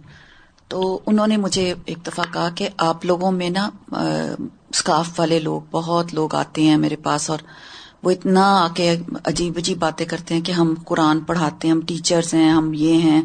تو 0.67 0.99
انہوں 1.05 1.27
نے 1.27 1.37
مجھے 1.37 1.73
ایک 1.85 2.07
دفعہ 2.07 2.25
کہا 2.33 2.49
کہ 2.55 2.69
آپ 2.77 3.05
لوگوں 3.05 3.31
میں 3.31 3.49
نا 3.49 3.69
اسکاف 4.69 5.19
والے 5.19 5.39
لوگ، 5.39 5.61
بہت 5.71 6.13
لوگ 6.13 6.35
آتے 6.35 6.63
ہیں 6.63 6.77
میرے 6.77 6.95
پاس 6.95 7.29
اور 7.29 7.39
وہ 8.05 8.11
اتنا 8.11 8.43
آ 8.63 8.67
کے 8.75 8.89
عجیب 9.25 9.53
عجیب 9.57 9.77
باتیں 9.77 10.05
کرتے 10.05 10.33
ہیں 10.33 10.41
کہ 10.41 10.51
ہم 10.51 10.73
قرآن 10.85 11.19
پڑھاتے 11.19 11.67
ہیں 11.67 11.73
ہم 11.75 11.81
ٹیچرس 11.81 12.33
ہیں 12.33 12.49
ہم 12.49 12.73
یہ 12.73 13.01
ہیں 13.01 13.21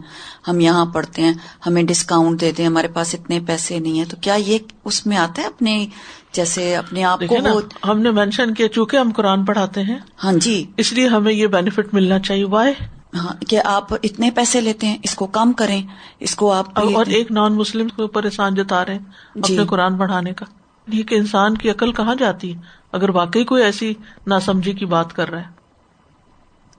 ہم 0.49 0.61
یہاں 0.61 0.85
پڑھتے 0.87 1.23
ہیں 1.23 1.33
ہمیں 1.67 1.83
ڈسکاؤنٹ 1.83 2.41
دیتے 2.41 2.63
ہیں 2.63 2.71
ہمارے 2.71 2.89
پاس 2.89 3.15
اتنے 3.15 3.41
پیسے 3.41 3.79
نہیں 3.79 3.99
ہیں۔ 3.99 4.05
تو 4.05 4.17
کیا 4.21 4.35
یہ 4.35 4.59
اس 4.85 5.07
میں 5.07 5.17
آتا 5.17 5.43
ہے 5.43 5.47
اپنے 5.47 5.87
جیسے 6.33 6.77
اپنے 6.77 7.05
آپ 7.05 7.21
کو 7.29 7.37
ہم 7.85 8.01
نے 8.01 8.11
مینشن 8.11 8.55
کیا 8.55 8.69
چونکہ 8.69 8.97
ہم 8.97 9.11
قرآن 9.17 9.45
پڑھاتے 9.45 9.83
ہیں 9.83 9.99
ہاں 10.25 10.33
جی۔ 10.33 10.65
اس 10.77 10.93
لیے 10.93 11.07
ہمیں 11.09 11.33
یہ 11.33 11.47
بینیفٹ 11.47 11.95
ملنا 11.95 12.19
چاہیے۔ 12.19 12.45
وائے 12.45 12.73
ہاں 13.15 13.33
کہ 13.49 13.61
آپ 13.65 13.95
اتنے 14.03 14.31
پیسے 14.31 14.61
لیتے 14.61 14.87
ہیں 14.87 14.99
اس 15.03 15.15
کو 15.15 15.27
کم 15.27 15.53
کریں 15.53 15.83
اس 16.21 16.35
کو 16.37 16.53
آپ 16.53 16.79
اور 16.81 17.07
ایک 17.07 17.31
نان 17.33 17.57
مسلم 17.57 17.89
کے 17.89 18.03
اوپر 18.03 18.25
احسان 18.25 18.55
جتا 18.55 18.85
رہے 18.87 18.95
ہیں 18.95 19.03
جی۔ 19.35 19.55
اپنے 19.55 19.67
قرآن 19.67 19.99
پڑھانے 19.99 20.33
کا۔ 20.33 20.47
یہ 20.89 21.03
کہ 21.03 21.15
انسان 21.15 21.57
کی 21.57 21.71
عقل 21.71 21.93
کہاں 21.93 22.15
جاتی؟ 22.15 22.55
اگر 22.93 23.11
واقعی 23.11 23.45
کوئی 23.45 23.63
ایسی 23.63 23.95
ناسمجھی 24.27 24.73
کی 24.73 24.87
بات 24.87 25.13
کر 25.13 25.31
رہا 25.31 25.39
ہے۔ 25.39 25.61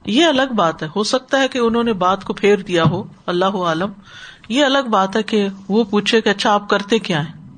یہ 0.06 0.26
الگ 0.26 0.54
بات 0.56 0.84
ہے۔ 0.84 0.88
ہو 0.96 1.04
سکتا 1.04 1.42
ہے 1.42 1.48
کہ 1.48 1.58
انہوں 1.58 1.84
نے 1.84 1.94
بات 1.94 2.24
کو 2.24 2.34
پھیر 2.34 2.56
دیا 2.56 2.84
ہو۔ 2.84 3.04
اللہ 3.26 3.46
عالم۔ 3.46 3.92
یہ 4.50 4.66
الگ 4.66 4.90
بات 4.92 5.16
ہے 5.16 5.24
کہ 5.24 5.48
وہ 5.70 5.84
پوچھے 5.84 6.22
کہ 6.22 6.30
اچھا 6.30 6.54
آپ 6.54 6.70
کرتے 6.70 7.00
کیا 7.00 7.26
ہیں؟ 7.26 7.58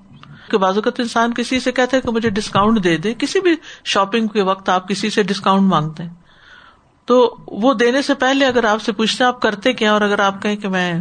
کہ 0.51 0.57
بازوقت 0.57 0.99
انسان 0.99 1.33
کسی 1.33 1.59
سے 1.59 1.71
کہتے 1.71 2.01
کہ 2.01 2.11
مجھے 2.11 2.29
ڈسکاؤنٹ 2.29 2.83
دے 2.83 2.97
دے۔ 2.97 3.13
کسی 3.13 3.39
بھی 3.39 3.55
شاپنگ 3.85 4.27
کے 4.27 4.41
وقت 4.41 4.69
آپ 4.69 4.87
کسی 4.87 5.09
سے 5.09 5.23
ڈسکاؤنٹ 5.23 5.61
مانگتے 5.61 6.03
ہیں۔ 6.03 6.13
تو 7.05 7.35
وہ 7.47 7.73
دینے 7.73 8.01
سے 8.01 8.13
پہلے 8.13 8.45
اگر 8.45 8.63
آپ 8.63 8.81
سے 8.81 8.91
پوچھتے 8.91 9.23
آپ 9.23 9.41
کرتے 9.41 9.73
کیا 9.73 9.93
اور 9.93 10.01
اگر 10.01 10.19
آپ 10.19 10.41
کہیں 10.41 10.55
کہ 10.55 10.67
میں 10.67 10.93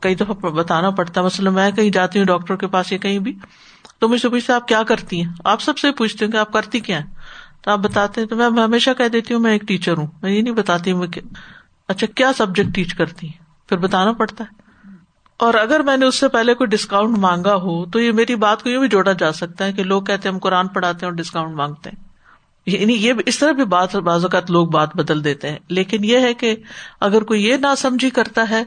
کئی 0.00 0.14
دفعہ 0.14 0.34
بتانا 0.34 0.90
پڑتا، 0.90 1.22
مثلاً 1.22 1.54
میں 1.54 1.70
کہیں 1.70 1.90
جاتی 1.90 2.18
ہوں 2.18 2.26
ڈاکٹر 2.26 2.56
کے 2.56 2.66
پاس 2.66 2.92
یا 2.92 2.98
کہیں 2.98 3.18
بھی 3.18 3.38
تو 3.98 4.08
مجھ 4.08 4.20
سے 4.20 4.28
پوچھتے 4.28 4.52
آپ 4.52 4.68
کیا 4.68 4.82
کرتی 4.82 5.24
ہیں؟ 5.24 5.32
آپ 5.44 5.60
سب 5.60 5.78
سے 5.78 5.92
پوچھتے 5.92 6.24
ہیں 6.24 6.32
کہ 6.32 6.36
آپ 6.36 6.52
کرتی 6.52 6.80
کیا 6.80 7.00
تو 7.62 7.70
آپ 7.70 7.78
بتاتے 7.78 8.20
ہیں، 8.20 8.28
تو 8.28 8.36
میں 8.36 8.62
ہمیشہ 8.64 8.90
کہہ 8.98 9.08
دیتی 9.08 9.34
ہوں، 9.34 9.40
میں 9.40 9.52
ایک 9.52 9.62
ٹیچر 9.62 9.96
ہوں، 9.96 10.06
میں 10.22 10.30
یہ 10.30 10.42
نہیں 10.42 10.54
بتاتی 10.54 10.92
ہوں 10.92 11.06
اچھا 11.88 12.06
کیا 12.06 12.32
سبجیکٹ 12.36 12.74
ٹیچ 12.74 12.94
کرتی 12.94 13.26
ہیں؟ 13.26 13.68
پھر 13.68 13.76
بتانا 13.76 14.12
پڑتا 14.12 14.44
ہے۔ 14.44 14.58
اور 15.36 15.54
اگر 15.54 15.80
میں 15.80 15.96
نے 15.96 16.06
اس 16.06 16.14
سے 16.14 16.28
پہلے 16.28 16.54
کوئی 16.54 16.68
ڈسکاؤنٹ 16.68 17.18
مانگا 17.18 17.54
ہو، 17.54 17.86
تو 17.86 18.00
یہ 18.00 18.12
میری 18.12 18.34
بات 18.34 18.62
کو 18.62 18.70
یہ 18.70 18.78
بھی 18.78 18.88
جوڑا 18.88 19.12
جا 19.12 19.32
سکتا 19.32 19.64
ہے 19.64 19.72
کہ 19.72 19.82
لوگ 19.82 20.02
کہتے 20.02 20.28
ہیں 20.28 20.34
ہم 20.34 20.38
قرآن 20.38 20.68
پڑھاتے 20.68 21.06
ہیں 21.06 21.10
اور 21.10 21.16
ڈسکاؤنٹ 21.16 21.56
مانگتے 21.56 21.90
ہیں۔ 21.90 22.08
یعنی 22.66 22.94
یہ 22.94 23.12
اس 23.26 23.38
طرح 23.38 23.52
بھی 23.52 23.64
بات 23.64 23.96
بعض 23.96 24.24
اوقات 24.24 24.50
لوگ 24.50 24.68
بات 24.68 24.96
بدل 24.96 25.24
دیتے 25.24 25.48
ہیں۔ 25.48 25.58
لیکن 25.68 26.04
یہ 26.04 26.18
ہے 26.18 26.34
کہ 26.34 26.56
اگر 27.00 27.22
کوئی 27.22 27.44
یہ 27.44 27.56
نہ 27.56 27.66
سمجھی 27.76 28.10
کرتا 28.10 28.50
ہے 28.50 28.64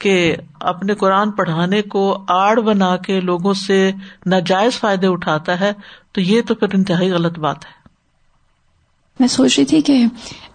کہ 0.00 0.36
اپنے 0.60 0.94
قرآن 0.94 1.30
پڑھانے 1.30 1.82
کو 1.82 2.24
آڑ 2.28 2.60
بنا 2.60 2.96
کے 2.96 3.20
لوگوں 3.20 3.54
سے 3.54 3.92
ناجائز 4.26 4.80
فائدے 4.80 5.06
اٹھاتا 5.06 5.60
ہے، 5.60 5.72
تو 6.12 6.20
یہ 6.20 6.42
تو 6.42 6.54
پھر 6.54 6.74
انتہائی 6.74 7.10
غلط 7.10 7.38
بات 7.38 7.64
ہے۔ 7.64 7.78
میں 9.20 9.28
سوچ 9.28 9.58
رہی 9.58 9.66
تھی 9.66 9.80
کہ 9.80 10.04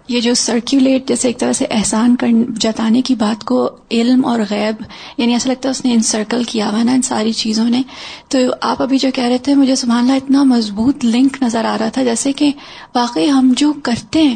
یہ 0.08 0.21
جو 0.21 0.34
سرکولیٹ 0.34 1.08
جیسے 1.08 1.27
ایک 1.27 1.39
طرح 1.39 1.53
سے 1.53 1.65
احسان 1.71 2.15
کر 2.15 2.27
جتانے 2.60 3.01
کی 3.01 3.15
بات 3.15 3.43
کو 3.43 3.69
علم 3.91 4.25
اور 4.25 4.39
غیب 4.49 4.84
یعنی 5.17 5.34
ایسا 5.34 5.49
لگتا 5.49 5.69
ہے 5.69 5.71
اس 5.71 5.86
نے 5.86 5.93
انسرکل 5.93 6.43
کیا 6.43 6.69
ہوا 6.69 6.84
نا 6.84 6.91
ان 6.91 7.01
ساری 7.01 7.31
چیزوں 7.31 7.69
نے۔ 7.69 7.81
تو 8.29 8.38
آپ 8.62 8.81
ابھی 8.81 8.97
جو 8.97 9.10
کہہ 9.13 9.23
رہے 9.23 9.38
تھے، 9.38 9.55
مجھے 9.55 9.75
سبحان 9.75 10.03
اللہ 10.03 10.13
اتنا 10.13 10.43
مضبوط 10.43 11.05
لنک 11.05 11.38
نظر 11.41 11.65
آ 11.65 11.77
رہا 11.79 11.89
تھا، 11.89 12.03
جیسے 12.03 12.34
کہ 12.34 12.51
واقعی 12.95 13.29
ہم 13.29 13.53
جو 13.58 13.73
کرتے 13.84 14.23
ہیں 14.23 14.36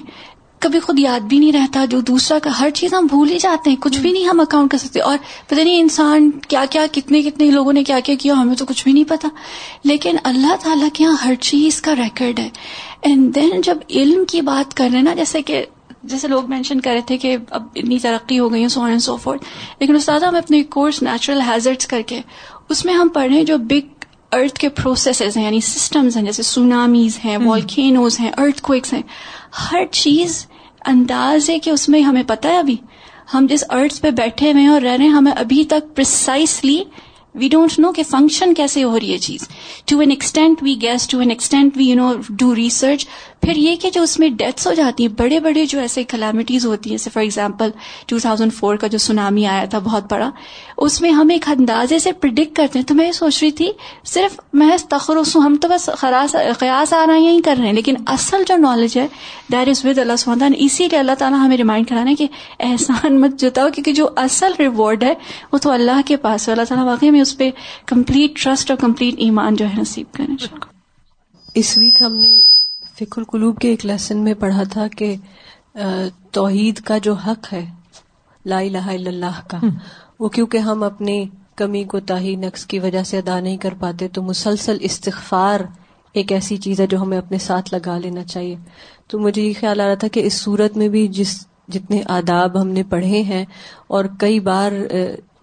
کبھی 0.59 0.79
خود 0.79 0.99
یاد 0.99 1.19
بھی 1.19 1.39
نہیں 1.39 1.51
رہتا 1.51 1.85
جو 1.85 1.99
دوسرا 2.01 2.39
کا 2.39 2.59
ہر 2.59 2.69
چیز 2.69 2.93
ہم 2.93 3.05
بھول 3.05 3.29
ہی 3.29 3.37
جاتے 3.39 3.69
ہیں، 3.69 3.77
کچھ 3.77 3.99
بھی 3.99 4.11
نہیں 4.11 4.25
ہم 4.25 4.39
اکاؤنٹ 4.39 4.71
کر 4.71 4.77
سکتے۔ 4.77 4.99
اور 4.99 5.17
پتہ 5.47 5.61
نہیں 5.61 5.79
انسان 5.79 6.31
کیا 6.47 6.65
کیا، 6.69 6.85
کتنے 6.91 7.21
کتنے 7.21 7.51
لوگوں 7.51 7.73
نے 7.73 7.83
کیا 7.83 7.99
کیا 7.99 8.15
کیا، 8.19 8.33
ہمیں 8.33 8.55
تو 8.55 8.65
کچھ 8.65 8.83
بھی 8.83 8.93
نہیں 8.93 9.03
پتا 9.03 9.27
لیکن 9.83 10.15
اللہ 10.23 10.55
تعالیٰ 10.63 10.87
کے 10.93 11.03
یہاں 11.03 11.15
ہر 11.25 11.35
چیز 11.35 11.81
کا 11.81 11.95
ریکارڈ 11.95 12.39
ہے۔ 12.39 12.49
اینڈ 13.01 13.35
دین 13.35 13.61
جب 13.61 13.77
علم 13.89 14.25
کی 14.25 14.41
بات 14.41 14.77
کر 14.77 14.87
رہے 14.91 14.97
ہیں 14.97 15.05
نا، 15.05 15.13
جیسے 15.13 15.41
کہ، 15.41 15.65
جیسے 16.03 16.27
لوگ 16.27 16.49
مینشن 16.49 16.81
کر 16.81 16.91
رہے 16.91 17.01
تھے 17.01 17.17
کہ 17.17 17.37
اب 17.49 17.63
اتنی 17.75 17.99
ترقی 17.99 18.39
ہو 18.39 18.51
گئی 18.51 18.63
ہے 18.63 18.67
سو 18.67 18.83
اینڈ 18.83 19.01
سو 19.01 19.17
فورٹ 19.17 19.43
لیکن 19.79 19.95
استاد 19.95 20.19
ہم 20.19 20.35
اپنے 20.35 20.63
کورس 20.63 21.01
نیچرل 21.01 21.41
ہیزرٹس 21.41 21.87
کر 21.87 22.01
کے، 22.01 22.21
اس 22.69 22.85
میں 22.85 22.93
ہم 22.93 23.07
پڑھ 23.07 23.27
رہے 23.27 23.37
ہیں 23.37 23.43
جو 23.43 23.57
بگ 23.57 23.98
ارتھ 24.31 24.59
کے 24.59 24.69
پروسیسز 24.69 25.37
ہیں 25.37 25.43
یعنی 25.43 25.61
سسٹمز 25.61 26.17
ہیں 26.17 26.23
جیسے 26.23 26.43
سونامیز 26.43 27.19
ہیں 27.25 27.37
والکینوز 27.37 28.19
ہیں 28.19 28.31
ارتھ 28.37 28.61
کوئکس 28.61 28.93
ہیں 28.93 29.01
ہر 29.71 29.85
چیز 29.91 30.45
انداز 30.85 31.49
ہے 31.49 31.59
کہ 31.59 31.69
اس 31.69 31.89
میں 31.89 32.01
ہمیں 32.01 32.23
پتہ 32.27 32.47
ہے 32.47 32.57
ابھی۔ 32.57 32.75
ہم 33.33 33.47
جس 33.49 33.63
ارتھ 33.69 34.01
پہ 34.01 34.11
بیٹھے 34.11 34.51
ہوئے 34.51 34.63
ہیں 34.63 34.69
اور 34.69 34.81
رہ 34.81 34.89
رہے 34.89 35.05
ہیں 35.05 35.11
ہمیں 35.11 35.31
ابھی 35.31 35.63
تک 35.63 35.95
پرسائسلی 35.95 36.83
وی 37.35 37.47
ڈونٹ 37.47 37.79
نو 37.79 37.91
کہ 37.91 38.03
فنکشن 38.03 38.53
کیسے 38.53 38.83
ہو 38.83 38.99
رہی 38.99 39.13
ہے 39.13 39.17
چیز. 39.17 39.47
To 39.85 39.99
an 39.99 40.09
extent 40.09 40.63
we 40.63 40.75
guess 40.81 41.07
to 41.07 41.19
an 41.19 41.29
extent 41.29 41.77
we 41.77 41.85
you 41.85 41.95
know 41.95 42.13
do 42.29 42.55
research 42.55 43.05
پھر 43.41 43.55
یہ 43.55 43.75
کہ 43.75 43.89
جو 43.89 44.01
اس 44.03 44.17
میں 44.19 44.27
ڈیتھس 44.29 44.67
ہو 44.67 44.73
جاتی 44.73 45.05
ہیں، 45.05 45.11
بڑے 45.17 45.39
بڑے 45.39 45.65
جو 45.65 45.79
ایسے 45.79 46.03
کلیمٹیز 46.03 46.65
ہوتی 46.65 46.89
ہیں 46.89 46.97
جیسے 46.97 47.09
for 47.09 47.21
example 47.23 47.69
two 48.07 48.19
thousand 48.19 48.53
four 48.53 48.75
کا 48.75 48.87
جو 48.87 48.97
سونامی 48.97 49.45
آیا 49.45 49.65
تھا، 49.65 49.79
بہت 49.79 50.11
بڑا، 50.11 50.29
اس 50.77 50.99
میں 51.01 51.11
ہم 51.11 51.29
ایک 51.29 51.47
اندازے 51.49 51.99
سے 51.99 52.11
پرڈکٹ 52.13 52.55
کرتے 52.55 52.79
ہیں. 52.79 52.85
تو 52.85 52.95
میں 52.95 53.05
یہ 53.07 53.11
سوچ 53.11 53.41
رہی 53.43 53.51
تھی، 53.51 53.71
صرف 54.05 54.39
محض 54.53 54.83
تخرص 54.89 55.35
ہوں، 55.35 55.43
ہم 55.43 55.55
تو 55.61 55.67
بس 55.67 55.89
قیاس 55.99 56.93
آ 56.93 57.05
رہے 57.07 57.19
ہیں 57.19 57.31
ہی 57.31 57.41
کر 57.41 57.55
رہے 57.57 57.65
ہیں. 57.65 57.73
لیکن 57.73 57.95
اصل 58.07 58.43
جو 58.47 58.57
نالج 58.57 58.97
ہے 58.97 59.07
دیٹ 59.51 59.69
از 59.69 59.85
ود 59.85 59.97
اللہ 59.97 60.15
سبحانہ 60.15 60.53
اسی 60.57 60.87
لیے 60.87 60.99
اللہ 60.99 61.15
تعالیٰ 61.19 61.39
ہمیں 61.39 61.57
ریمائنڈ 61.57 61.87
کرانا 61.89 62.09
ہے 62.09 62.15
کہ 62.15 62.27
احسان 62.59 63.19
مت 63.21 63.39
جتاؤ، 63.39 63.69
کیونکہ 63.69 63.93
جو 63.93 64.09
اصل 64.17 64.53
ریوارڈ 64.59 65.03
ہے، 65.03 65.13
وہ 65.51 65.57
تو 65.57 65.71
اللہ 65.71 66.01
کے 66.05 66.17
پاس 66.17 66.47
ہے. 66.47 66.53
اللہ 66.53 66.65
تعالیٰ 66.69 66.85
واقعی 66.87 67.11
میں 67.11 67.18
اس 67.21 67.37
پہ 67.37 67.49
کمپلیٹ 67.85 68.43
ٹرسٹ 68.43 68.71
اور 68.71 68.77
کمپلیٹ 68.77 69.15
ایمان 69.17 69.55
جو 69.55 69.65
ہے 69.65 69.81
نصیب 69.81 70.13
کریں 70.13 70.35
اس 71.55 71.77
ویک 71.77 72.01
ہم 72.01 72.15
نے 72.15 72.39
فکر 72.95 73.17
القلوب 73.17 73.59
کے 73.59 73.67
ایک 73.67 73.85
لیسن 73.85 74.17
میں 74.17 74.33
پڑھا 74.33 74.63
تھا 74.63 74.87
کہ 74.87 75.15
توحید 76.31 76.81
کا 76.81 76.97
جو 76.97 77.13
حق 77.13 77.53
ہے 77.53 77.65
لا 78.45 78.59
الہ 78.59 78.77
الا 78.77 79.09
اللہ 79.09 79.47
کا 79.47 79.57
وہ 80.19 80.29
کیونکہ 80.29 80.57
ہم 80.57 80.83
اپنی 80.83 81.25
کمی 81.55 81.83
کو 81.83 81.99
تاہی 81.99 82.35
نقص 82.35 82.65
کی 82.65 82.79
وجہ 82.79 83.03
سے 83.03 83.17
ادا 83.17 83.39
نہیں 83.39 83.57
کر 83.57 83.73
پاتے 83.79 84.07
تو 84.07 84.21
مسلسل 84.21 84.77
استغفار 84.81 85.59
ایک 86.13 86.31
ایسی 86.31 86.57
چیز 86.57 86.79
ہے 86.79 86.87
جو 86.87 87.01
ہمیں 87.01 87.17
اپنے 87.17 87.37
ساتھ 87.37 87.73
لگا 87.73 87.97
لینا 87.97 88.23
چاہیے۔ 88.23 88.55
تو 89.07 89.19
مجھے 89.19 89.41
یہ 89.41 89.53
خیال 89.59 89.81
آ 89.81 89.87
رہا 89.87 89.93
تھا 89.93 90.07
کہ 90.07 90.19
اس 90.19 90.33
صورت 90.33 90.77
میں 90.77 90.87
بھی 90.87 91.07
جس 91.07 91.47
جتنے 91.67 92.01
آداب 92.05 92.61
ہم 92.61 92.67
نے 92.67 92.83
پڑھے 92.83 93.21
ہیں 93.21 93.45
اور 93.87 94.05
کئی 94.19 94.39
بار 94.39 94.71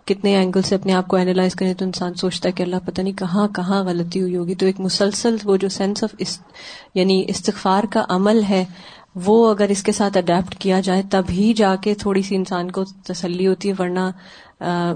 کتنے 0.06 0.36
اینگل 0.36 0.62
سے 0.62 0.74
اپنے 0.74 0.92
آپ 0.92 1.08
کو 1.08 1.16
اینالائز 1.16 1.54
کریں 1.54 1.72
تو 1.74 1.84
انسان 1.84 2.14
سوچتا 2.14 2.48
ہے 2.48 2.52
کہ 2.52 2.62
اللہ 2.62 2.84
پتہ 2.84 3.02
نہیں 3.02 3.12
کہاں 3.12 3.46
کہاں 3.48 3.82
غلطی 3.84 4.20
ہوئی 4.20 4.36
ہوگی 4.36 4.54
تو 4.54 4.66
ایک 4.66 4.80
مسلسل 4.80 5.36
وہ 5.44 5.56
جو 5.56 5.68
سینس 5.68 6.04
آف 6.04 6.22
یعنی 6.94 7.24
استغفار 7.28 7.84
کا 7.92 8.04
عمل 8.08 8.42
ہے، 8.48 8.64
وہ 9.26 9.50
اگر 9.50 9.68
اس 9.68 9.82
کے 9.82 9.92
ساتھ 9.92 10.16
اڈیپٹ 10.18 10.54
کیا 10.58 10.80
جائے 10.80 11.02
تب 11.10 11.30
ہی 11.30 11.52
جا 11.54 11.74
کے 11.76 11.94
تھوڑی 11.94 12.22
سی 12.22 12.36
انسان 12.36 12.70
کو 12.70 12.84
تسلی 13.04 13.46
ہوتی 13.46 13.68
ہے، 13.68 13.74
ورنہ 13.78 14.10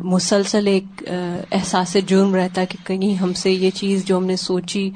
مسلسل 0.05 0.66
ایک 0.66 1.03
احساس 1.53 1.96
جرم 2.07 2.35
رہتا 2.35 2.61
ہے 2.61 2.66
کہ 2.66 2.79
کہیں 2.85 3.14
ہم 3.14 3.33
سے 3.33 3.51
یہ 3.51 3.70
چیز 3.70 4.05
جو 4.05 4.16
ہم 4.16 4.25
نے 4.25 4.37
سوچی 4.37 4.90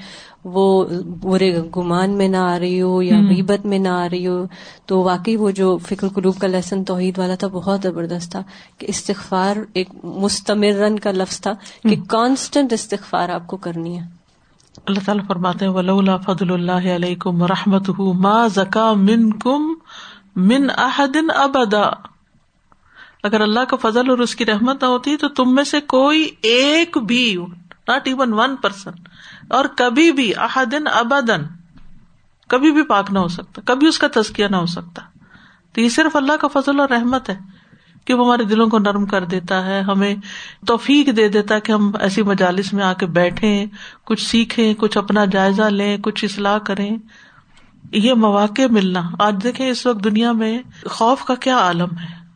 وہ 0.45 0.85
برے 1.21 1.61
گمان 1.77 2.11
میں 2.11 2.29
نہ 2.29 2.37
آ 2.37 2.59
رہی 2.59 2.83
ہو 2.83 3.03
یا 3.03 3.17
غیبت 3.29 3.67
میں 3.67 3.79
نہ 3.79 3.89
آ 3.89 4.09
رہی 4.09 4.27
ہو 4.27 4.45
تو 4.87 5.03
واقعی 5.03 5.37
وہ 5.37 5.51
جو 5.51 5.79
فکر 5.79 6.09
قلوب 6.09 6.39
کا 6.39 6.47
لیسن 6.47 6.85
توحید 6.85 7.19
والا 7.19 7.35
تھا 7.35 7.49
بہت 7.49 7.81
زبردست 7.83 8.31
تھا 8.31 8.43
کہ 8.79 8.87
استغفار 8.89 9.57
ایک 9.73 9.89
مستمرن 10.05 10.99
کا 10.99 11.11
لفظ 11.11 11.41
تھا 11.41 11.53
کہ 11.83 11.97
کانسٹنٹ 12.09 12.73
استغفار 12.73 13.29
آپ 13.29 13.47
کو 13.47 13.57
کرنی 13.57 13.99
ہے۔ 13.99 14.05
اللہ 14.87 15.01
تعالیٰ 15.07 15.25
فرماتے 15.27 15.67
ہیں 15.67 16.17
فضل 16.27 16.53
اللہ 16.53 16.95
علیکم 16.95 17.45
رحمت 17.45 17.91
ما 18.15 18.47
زکا 18.47 18.93
من 18.93 19.31
کم 19.33 19.73
من 20.37 20.71
احدن 20.77 21.31
ابدا 21.35 21.89
اگر 23.23 23.41
اللہ 23.41 23.61
کا 23.61 23.77
فضل 23.77 24.11
اور 24.11 24.19
اس 24.19 24.37
کی 24.37 24.47
رحمت 24.47 24.83
نہ 24.83 24.89
ہوتی 24.89 25.17
تو 25.17 25.29
تم 25.29 25.55
میں 25.55 25.65
سے 25.65 25.81
کوئی 25.81 26.31
ایک 26.43 26.99
بھی 26.99 27.37
ناٹ 27.89 28.09
ایون 28.09 28.33
ون 28.33 28.57
پرسن 28.57 28.91
اور 29.49 29.65
کبھی 29.77 30.13
بھی 30.13 30.33
احدن 30.37 30.87
ابدن، 30.95 31.43
کبھی 32.49 32.73
بھی 32.73 32.83
پاک 32.83 33.11
نہ 33.11 33.19
ہو 33.19 33.29
سکتا، 33.29 33.63
کبھی 33.65 33.87
اس 33.87 33.99
کا 33.99 34.07
تزکیہ 34.15 34.47
نہ 34.47 34.57
ہو 34.57 34.67
سکتا۔ 34.67 35.03
تو 35.73 35.81
یہ 35.81 35.89
صرف 35.89 36.17
اللہ 36.17 36.33
کا 36.41 36.49
فضل 36.49 36.81
اور 36.81 36.89
رحمت 36.89 37.31
ہے 37.31 37.39
کہ 38.05 38.15
وہ 38.15 38.25
ہمارے 38.25 38.45
دلوں 38.45 38.67
کو 38.67 38.79
نرم 38.79 39.07
کر 39.07 39.25
دیتا 39.25 39.67
ہے، 39.67 39.81
ہمیں 39.81 40.15
توفیق 40.67 41.17
دے 41.17 41.29
دیتا 41.29 41.55
ہے 41.55 41.61
کہ 41.61 41.73
ہم 41.73 41.93
ایسی 42.01 42.23
مجالس 42.23 42.73
میں 42.73 42.85
آ 42.85 42.93
کے 42.93 43.07
بیٹھے 43.07 43.65
کچھ 44.05 44.27
سیکھیں، 44.27 44.75
کچھ 44.75 44.99
اپنا 44.99 45.25
جائزہ 45.25 45.63
لیں، 45.63 45.99
کچھ 45.99 46.25
اصلاح 46.25 46.59
کریں۔ 46.59 46.97
یہ 47.93 48.15
مواقع 48.15 48.63
ملنا۔ 48.71 49.03
آج 49.19 49.35
دیکھیں 49.43 49.69
اس 49.69 49.87
وقت 49.87 50.05
دنیا 50.05 50.33
میں 50.33 50.59
خوف 50.87 51.25
کا 51.25 51.35
کیا 51.35 51.59
عالم 51.59 51.89
ہے۔ 52.01 52.27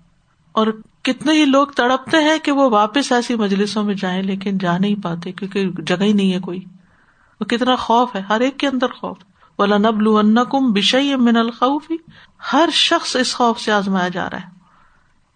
اور 0.52 0.66
کتنے 1.02 1.32
ہی 1.32 1.44
لوگ 1.44 1.66
تڑپتے 1.66 2.16
ہیں 2.16 2.38
کہ 2.38 2.52
وہ 2.52 2.70
واپس 2.70 3.12
ایسی 3.12 3.34
مجلسوں 3.34 3.84
میں 3.84 3.94
جائیں 3.94 4.22
لیکن 4.22 4.58
جا 4.58 4.78
نہیں 4.78 5.02
پاتے 5.02 5.32
کیونکہ 5.32 5.70
جگہ 5.86 6.02
ہی 6.02 6.12
نہیں 6.12 6.34
ہے 6.34 6.38
کوئی۔ 6.38 6.64
وہ 7.40 7.44
کتنا 7.44 7.76
خوف 7.76 8.16
ہے، 8.16 8.20
ہر 8.20 8.40
ایک 8.40 8.56
کے 8.56 8.68
اندر 8.68 8.88
خوف 8.88 9.16
ولا 9.58 9.76
نبل 9.76 10.38
کم 10.50 10.72
بشئی 10.72 11.16
من 11.16 11.36
الخوف۔ 11.36 11.92
ہر 12.52 12.68
شخص 12.72 13.16
اس 13.16 13.34
خوف 13.34 13.60
سے 13.60 13.72
آزمایا 13.72 14.08
جا 14.08 14.30
رہا 14.30 14.36
ہے۔ 14.36 14.58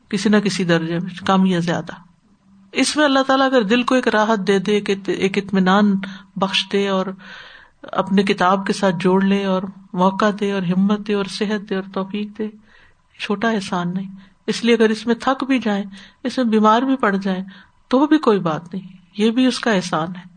کسی 0.08 0.28
نہ 0.28 0.36
کسی 0.36 0.64
درجے 0.64 0.98
میں، 0.98 1.26
کم 1.26 1.46
یا 1.46 1.58
زیادہ۔ 1.58 1.92
اس 2.72 2.96
میں 2.96 3.04
اللہ 3.04 3.18
تعالیٰ 3.26 3.46
اگر 3.46 3.62
دل 3.62 3.82
کو 3.82 3.94
ایک 3.94 4.08
راحت 4.08 4.38
دے 4.46 4.58
دے 4.58 4.80
ایک 5.06 5.38
اطمینان 5.38 5.94
بخش 6.36 6.66
دے 6.72 6.88
اور 6.88 7.06
اپنے 7.82 8.22
کتاب 8.22 8.66
کے 8.66 8.72
ساتھ 8.72 8.96
جوڑ 9.00 9.24
لے 9.24 9.44
اور 9.44 9.62
موقع 9.92 10.24
دے 10.40 10.52
اور 10.52 10.62
ہمت 10.62 11.06
دے 11.08 11.14
اور 11.14 11.24
صحت 11.24 11.70
دے 11.70 11.74
اور 11.74 11.82
توفیق 11.92 12.38
دے، 12.38 12.48
چھوٹا 13.20 13.50
احسان 13.50 13.94
نہیں۔ 13.94 14.10
اس 14.46 14.64
لیے 14.64 14.74
اگر 14.74 14.88
اس 14.88 15.06
میں 15.06 15.14
تھک 15.14 15.44
بھی 15.44 15.58
جائیں، 15.58 15.84
اس 16.24 16.36
میں 16.36 16.46
بیمار 16.46 16.82
بھی 16.82 16.96
پڑ 16.96 17.16
جائیں، 17.16 17.44
تو 17.88 18.06
بھی 18.06 18.18
کوئی 18.18 18.40
بات 18.40 18.74
نہیں۔ 18.74 18.96
یہ 19.16 19.30
بھی 19.30 19.46
اس 19.46 19.60
کا 19.60 19.72
احسان 19.72 20.08
ہے۔ 20.16 20.31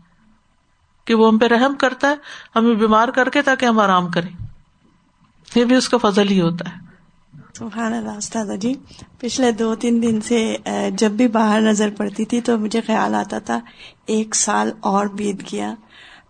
کہ 1.06 1.14
وہ 1.14 1.28
ہم 1.28 1.38
پہ 1.38 1.46
رحم 1.46 1.74
کرتا 1.74 2.08
ہے 2.08 2.14
ہمیں 2.56 2.74
بیمار 2.74 3.08
کر 3.08 3.28
کے 3.28 3.42
تاکہ 3.42 3.66
ہم 3.66 3.78
آرام 3.78 4.10
کریں۔ 4.10 4.46
یہ 5.54 5.64
بھی 5.64 5.76
اس 5.76 5.88
کا 5.88 5.96
فضل 5.96 6.28
ہی 6.28 6.40
ہوتا 6.40 6.70
ہے۔ 6.70 6.86
سبحان 7.54 7.92
اللہ 7.92 8.10
استاد 8.10 8.46
جی۔ 8.60 8.74
پچھلے 9.18 9.52
دو 9.52 9.74
تین 9.74 10.02
دن 10.02 10.20
سے 10.20 10.56
جب 10.90 11.10
بھی 11.10 11.28
باہر 11.28 11.60
نظر 11.60 11.90
پڑتی 11.96 12.24
تھی 12.24 12.40
تو 12.40 12.58
مجھے 12.58 12.80
خیال 12.80 13.14
آتا 13.14 13.38
تھا، 13.38 13.60
ایک 14.06 14.34
سال 14.34 14.70
اور 14.80 15.06
بیت 15.06 15.52
گیا۔ 15.52 15.74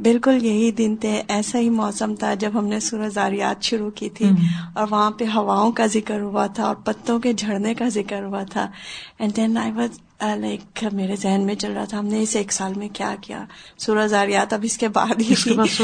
بالکل 0.00 0.44
یہی 0.44 0.70
دن 0.70 0.96
تھے 0.96 1.22
ایسا 1.28 1.58
ہی 1.58 1.70
موسم 1.70 2.14
تھا 2.14 2.34
جب 2.34 2.50
ہم 2.54 2.66
نے 2.66 2.80
سورج 2.80 3.14
زاریات 3.14 3.62
شروع 3.62 3.90
کی 3.90 4.08
تھی 4.08 4.30
اور 4.74 4.86
وہاں 4.90 5.10
پہ 5.10 5.24
ہواؤں 5.34 5.72
کا 5.72 5.86
ذکر 5.86 6.20
ہوا 6.20 6.46
تھا 6.46 6.64
اور 6.64 6.74
پتوں 6.74 7.18
کے 7.18 7.32
جھڑنے 7.32 7.74
کا 7.74 7.88
ذکر 7.88 8.24
ہوا 8.24 8.42
تھا۔ 8.42 8.70
And 9.18 9.36
then 9.36 9.58
I 9.58 9.72
was 9.72 9.98
like 10.40 10.84
میرے 10.92 11.16
ذہن 11.16 11.46
میں 11.46 11.54
چل 11.54 11.72
رہا 11.72 11.84
تھا 11.84 11.98
ہم 11.98 12.06
نے 12.06 12.22
اس 12.22 12.36
ایک 12.36 12.52
سال 12.52 12.72
میں 12.76 12.88
کیا 12.92 13.14
کیا؟ 13.20 13.44
سورج 13.78 14.10
زاریات 14.10 14.52
اب 14.52 14.60
اس 14.62 14.78
کے 14.78 14.88
بعد 14.88 15.20
ہی۔ 15.20 15.34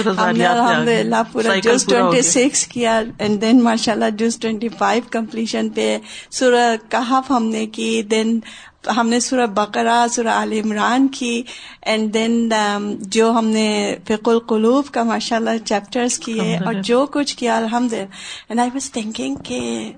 ہم 0.07 0.37
نے 0.37 0.46
الحمد 0.46 0.88
للہ 0.88 1.22
پورا 1.33 1.57
جوس 1.57 1.85
ٹوینٹی 1.85 2.22
سکس 2.22 2.66
کیا 2.66 3.01
اینڈ 3.18 3.40
دین 3.40 3.62
ماشاء 3.62 3.92
اللہ 3.92 4.11
جوس 4.18 4.37
ٹوینٹی 4.38 4.68
فائیو 4.68 5.03
کمپلیشن 5.11 5.68
پہ 5.68 5.98
سورج 6.31 6.90
کہاف 6.90 7.31
ہم 7.31 7.44
نے 7.44 7.66
کی۔ 7.66 8.03
دین 8.03 8.40
ہم 8.96 9.08
نے 9.08 9.20
سورہ 9.20 9.46
بقرا 9.46 10.06
سورہ 10.10 10.28
عال 10.28 10.52
عمران 10.52 11.08
کی 11.08 11.42
اینڈ 11.82 12.14
دین 12.14 12.52
um, 12.52 12.94
جو 13.00 13.30
ہم 13.30 13.46
نے 13.46 13.96
فق 14.08 14.28
القلوب 14.28 14.86
کا 14.86 15.02
ماشاء 15.02 15.36
اللہ 15.36 15.64
چیپٹرس 15.64 16.18
کیے 16.18 16.56
اور 16.56 16.74
جو 16.74 17.06
کچھ 17.06 17.36
کیا 17.36 17.56
الحمد 17.56 17.92
اینڈ 17.92 18.60
آئی 18.60 18.70
واز 18.74 18.92
تھنکنگ 18.92 19.34
کہ 19.34 19.92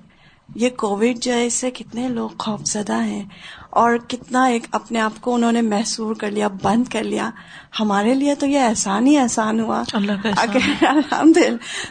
یہ 0.55 0.69
کووڈ 0.69 1.19
جو 1.21 1.33
ہے 1.33 1.45
اس 1.45 1.53
سے 1.53 1.71
کتنے 1.71 2.09
لوگ 2.09 2.29
خوف 2.39 2.61
زدہ 2.65 3.03
ہیں۔ 3.03 3.23
اور 3.75 3.95
کتنا 4.07 4.43
ایک 4.43 4.67
اپنے 4.71 5.01
آپ 5.01 5.21
کو 5.21 5.35
انہوں 5.35 5.51
نے 5.51 5.61
محسور 5.61 6.15
کر 6.15 6.31
لیا 6.31 6.47
بند 6.61 6.91
کر 6.91 7.03
لیا۔ 7.03 7.29
ہمارے 7.79 8.13
لیے 8.13 8.35
تو 8.35 8.45
یہ 8.45 8.59
احسان 8.59 9.07
ہی 9.07 9.17
احسان 9.17 9.59
ہوا۔ 9.59 9.83
اگر 10.37 10.57
الحمد 10.81 11.37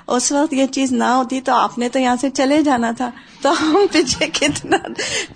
اس 0.07 0.33
وقت 0.33 0.53
یہ 0.53 0.67
چیز 0.67 0.93
نہ 0.93 1.05
ہوتی 1.05 1.41
تو 1.41 1.53
آپ 1.53 1.79
نے 1.79 1.89
تو 1.89 1.99
یہاں 1.99 2.17
سے 2.17 2.31
چلے 2.31 2.63
جانا 2.63 2.91
تھا۔ 2.91 3.11
تو 3.43 3.53
ہم 3.53 3.77
پیچھے 3.93 4.27
کتنا 4.27 4.77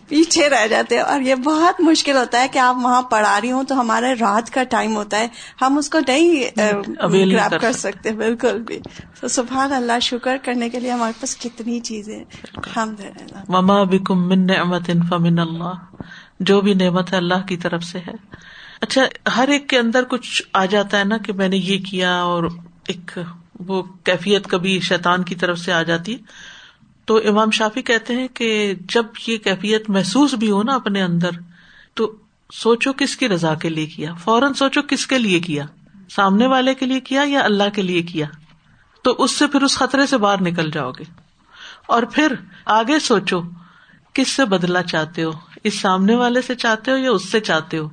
پیچھے 0.08 0.48
رہ 0.48 0.66
جاتے۔ 0.66 0.98
اور 0.98 1.20
یہ 1.20 1.34
بہت 1.34 1.80
مشکل 1.80 2.16
ہوتا 2.16 2.40
ہے 2.40 2.48
کہ 2.48 2.58
آپ 2.58 2.76
وہاں 2.82 3.02
پڑھا 3.02 3.40
رہی 3.40 3.52
ہوں 3.52 3.64
تو 3.64 3.80
ہمارے 3.80 4.12
رات 4.12 4.50
کا 4.50 4.62
ٹائم 4.62 4.96
ہوتا 4.96 5.18
ہے۔ 5.18 5.28
ہم 5.62 5.78
اس 5.78 5.90
کو 5.90 5.98
نہیں 6.08 6.44
گراپ 7.32 7.60
کر 7.60 7.72
سکتے۔ 7.72 8.12
بالکل 8.12 8.62
بھی۔ 8.62 8.78
تو 9.20 9.28
سبحان 9.28 9.72
اللہ 9.72 9.92
شکر 10.02 10.36
کرنے 10.44 10.68
کے 10.68 10.80
لیے 10.80 10.90
ہمارے 10.90 11.12
پاس 11.20 11.36
کتنی 11.36 11.80
چیزیں۔ 11.80 12.24
الحمد 12.54 13.00
للہ 13.00 13.38
جو 16.40 16.60
بھی 16.60 16.74
نعمت 16.74 17.12
ہے 17.12 17.16
اللہ 17.16 17.46
کی 17.48 17.56
طرف 17.56 17.84
سے 17.84 17.98
ہے۔ 17.98 18.12
اچھا 18.80 19.02
ہر 19.36 19.48
ایک 19.48 19.68
کے 19.68 19.78
اندر 19.78 20.04
کچھ 20.04 20.42
آ 20.52 20.64
جاتا 20.64 20.98
ہے 20.98 21.04
نا 21.04 21.18
کہ 21.18 21.32
میں 21.32 21.48
نے 21.48 21.56
یہ 21.56 21.78
کیا 21.78 22.20
اور 22.20 22.44
ایک 22.88 23.18
وہ 23.58 23.82
کیفیت 23.82 24.46
کبھی 24.46 24.80
شیطان 24.80 25.22
کی 25.22 25.34
طرف 25.34 25.58
سے 25.58 25.72
آ 25.72 25.82
جاتی 25.82 26.16
تو 27.04 27.16
امام 27.16 27.50
شافی 27.50 27.82
کہتے 27.82 28.16
ہیں 28.16 28.28
کہ 28.28 28.74
جب 28.80 29.06
یہ 29.26 29.38
کیفیت 29.38 29.90
محسوس 29.90 30.34
بھی 30.34 30.50
ہو 30.50 30.62
نا 30.62 30.74
اپنے 30.74 31.02
اندر، 31.02 31.30
تو 31.94 32.16
سوچو 32.52 32.92
کس 32.92 33.16
کی 33.16 33.28
رضا 33.28 33.54
کے 33.54 33.68
لیے 33.68 33.86
کیا۔ 33.86 34.14
فوراً 34.14 34.52
سوچو 34.52 34.82
کس 34.82 35.06
کے 35.06 35.18
لیے 35.18 35.40
کیا۔ 35.40 35.64
سامنے 36.10 36.46
والے 36.46 36.74
کے 36.74 36.86
لیے 36.86 37.00
کیا 37.00 37.22
یا 37.26 37.40
اللہ 37.40 37.68
کے 37.74 37.82
لیے 37.82 38.02
کیا۔ 38.02 38.26
تو 39.02 39.16
اس 39.18 39.30
سے 39.30 39.46
پھر 39.46 39.62
اس 39.62 39.76
خطرے 39.76 40.06
سے 40.06 40.18
باہر 40.18 40.42
نکل 40.42 40.70
جاؤ 40.70 40.90
گے۔ 40.90 41.04
اور 41.86 42.02
پھر 42.02 42.32
آگے 42.66 42.98
سوچو، 42.98 43.40
کس 44.12 44.28
سے 44.28 44.44
بدلا 44.44 44.82
چاہتے 44.82 45.22
ہو؟ 45.22 45.32
اس 45.68 45.80
سامنے 45.80 46.14
والے 46.14 46.42
سے 46.42 46.54
چاہتے 46.54 46.90
ہو 46.90 46.96
یا 46.96 47.10
اس 47.10 47.30
سے 47.30 47.40
چاہتے 47.40 47.78
ہو؟ 47.78 47.88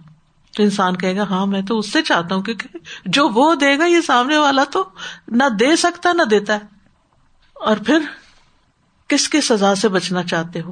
تو 0.58 0.64
انسان 0.64 0.96
کہے 0.96 1.16
گا 1.16 1.24
ہاں 1.24 1.46
میں 1.46 1.62
تو 1.62 1.80
اس 1.80 1.92
سے 1.92 2.02
چاہتا 2.02 2.36
ہوں، 2.36 2.42
کیونکہ 2.42 2.78
جو 3.06 3.30
وہ 3.30 3.56
دے 3.56 3.80
گا، 3.80 3.86
یہ 3.86 4.02
سامنے 4.02 4.38
والا 4.38 4.64
تو 4.64 4.90
نہ 5.28 5.44
دے 5.60 5.76
سکتا، 5.76 6.14
نہ 6.14 6.24
دیتا 6.24 6.54
ہے۔ 6.54 6.60
اور 7.54 7.78
پھر 7.86 8.00
کس 9.08 9.30
کی 9.30 9.42
سزا 9.42 9.76
سے 9.76 9.88
بچنا 9.88 10.24
چاہتے 10.24 10.62
ہو؟ 10.62 10.72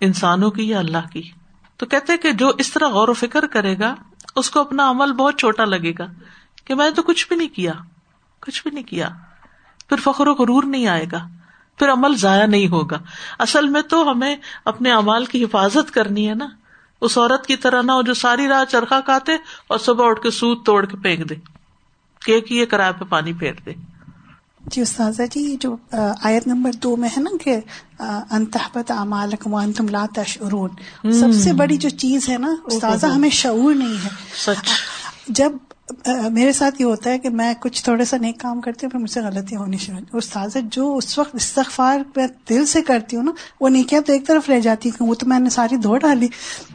انسانوں 0.00 0.50
کی 0.50 0.68
یا 0.68 0.78
اللہ 0.78 1.08
کی؟ 1.12 1.22
تو 1.76 1.86
کہتے 1.86 2.16
کہ 2.16 2.32
جو 2.32 2.52
اس 2.58 2.72
طرح 2.72 2.88
غور 2.88 3.08
و 3.08 3.12
فکر 3.12 3.46
کرے 3.46 3.78
گا، 3.78 3.94
اس 4.36 4.50
کو 4.50 4.60
اپنا 4.60 4.90
عمل 4.90 5.12
بہت 5.12 5.38
چھوٹا 5.38 5.64
لگے 5.64 5.92
گا 5.98 6.06
کہ 6.64 6.74
میں 6.74 6.84
نے 6.84 6.90
تو 6.90 7.02
کچھ 7.02 7.28
بھی 7.28 7.36
نہیں 7.36 7.48
کیا، 7.48 7.72
کچھ 8.40 8.62
بھی 8.62 8.70
نہیں 8.70 8.84
کیا۔ 8.84 9.08
پھر 9.88 9.96
فخر 9.96 10.26
و 10.26 10.34
غرور 10.34 10.62
نہیں 10.62 10.86
آئے 10.86 11.06
گا۔ 11.12 11.28
پھر 11.78 11.92
عمل 11.92 12.16
ضائع 12.16 12.46
نہیں 12.46 12.68
ہوگا۔ 12.68 12.98
اصل 13.38 13.68
میں 13.68 13.82
تو 13.82 14.10
ہمیں 14.10 14.36
اپنے 14.64 14.92
امال 14.92 15.24
کی 15.24 15.44
حفاظت 15.44 15.90
کرنی 15.90 16.28
ہے 16.28 16.34
نا۔ 16.34 16.46
اس 17.00 17.18
عورت 17.18 17.46
کی 17.46 17.56
طرح 17.56 17.82
نہ 17.82 17.92
ہو 17.92 18.02
جو 18.02 18.14
ساری 18.14 18.48
رات 18.48 18.70
چرخا 18.70 19.00
کھاتے 19.00 19.32
اور 19.66 19.78
صبح 19.78 20.08
اٹھ 20.08 20.22
کے 20.22 20.30
سوت 20.30 20.66
توڑ 20.66 20.86
کے 20.86 20.96
پھینک 20.96 21.30
دے۔ 21.30 21.34
کہ 22.24 22.40
یہ 22.50 22.64
کرایہ 22.64 22.92
پہ 22.92 23.04
پانی 23.04 23.32
پھیر 23.32 23.52
دے۔ 23.66 23.72
جی 24.66 24.80
استاذہ 24.80 25.22
جی 25.30 25.56
جو 25.60 25.76
آیت 26.22 26.46
نمبر 26.46 26.72
دو 26.72 26.96
میں 26.96 27.08
ہے 27.16 27.22
نا 27.22 27.30
کہ 27.42 27.60
وانتم 29.46 29.88
لا 29.88 30.06
تشعرون۔ 30.14 30.70
سب 31.12 31.32
سے 31.32 31.52
بڑی 31.52 31.76
جو 31.76 31.88
چیز 31.88 32.28
ہے 32.28 32.38
نا 32.38 32.54
استاذہ 32.64 33.06
ہمیں 33.06 33.30
شعور 33.30 33.74
نہیں 33.74 34.04
ہے۔ 34.04 34.08
سچ۔ 34.36 34.68
جب 35.28 35.52
میرے 36.30 36.52
ساتھ 36.52 36.80
یہ 36.80 36.86
ہوتا 36.86 37.10
ہے 37.10 37.18
کہ 37.18 37.28
میں 37.30 37.54
کچھ 37.60 37.84
تھوڑا 37.84 38.04
سا 38.04 38.16
نیک 38.16 38.40
کام 38.40 38.60
کرتی 38.60 38.86
ہوں 38.86 38.90
پھر 38.90 39.00
مجھ 39.00 39.10
سے 39.10 39.20
غلطیاں 39.20 39.60
ہونی 39.60 39.76
شروع 39.76 39.98
استاذ 40.12 40.56
جو 40.64 40.96
اس 40.96 41.18
وقت 41.18 41.34
استغفار 41.34 41.98
میں 42.16 42.26
دل 42.48 42.66
سے 42.66 42.82
کرتی 42.82 43.16
ہوں 43.16 43.22
نا 43.22 43.32
وہ 43.60 43.68
نیکیاں 43.68 44.00
تو 44.00 44.12
ایک 44.12 44.26
طرف 44.26 44.50
رہ 44.50 44.60
جاتی 44.60 44.88
ہیں 44.88 45.06
وہ 45.08 45.14
تو 45.14 45.26
میں 45.26 45.38
نے 45.38 45.50
ساری 45.50 45.76
دھو 45.76 45.96
ڈالی۔ 45.96 46.28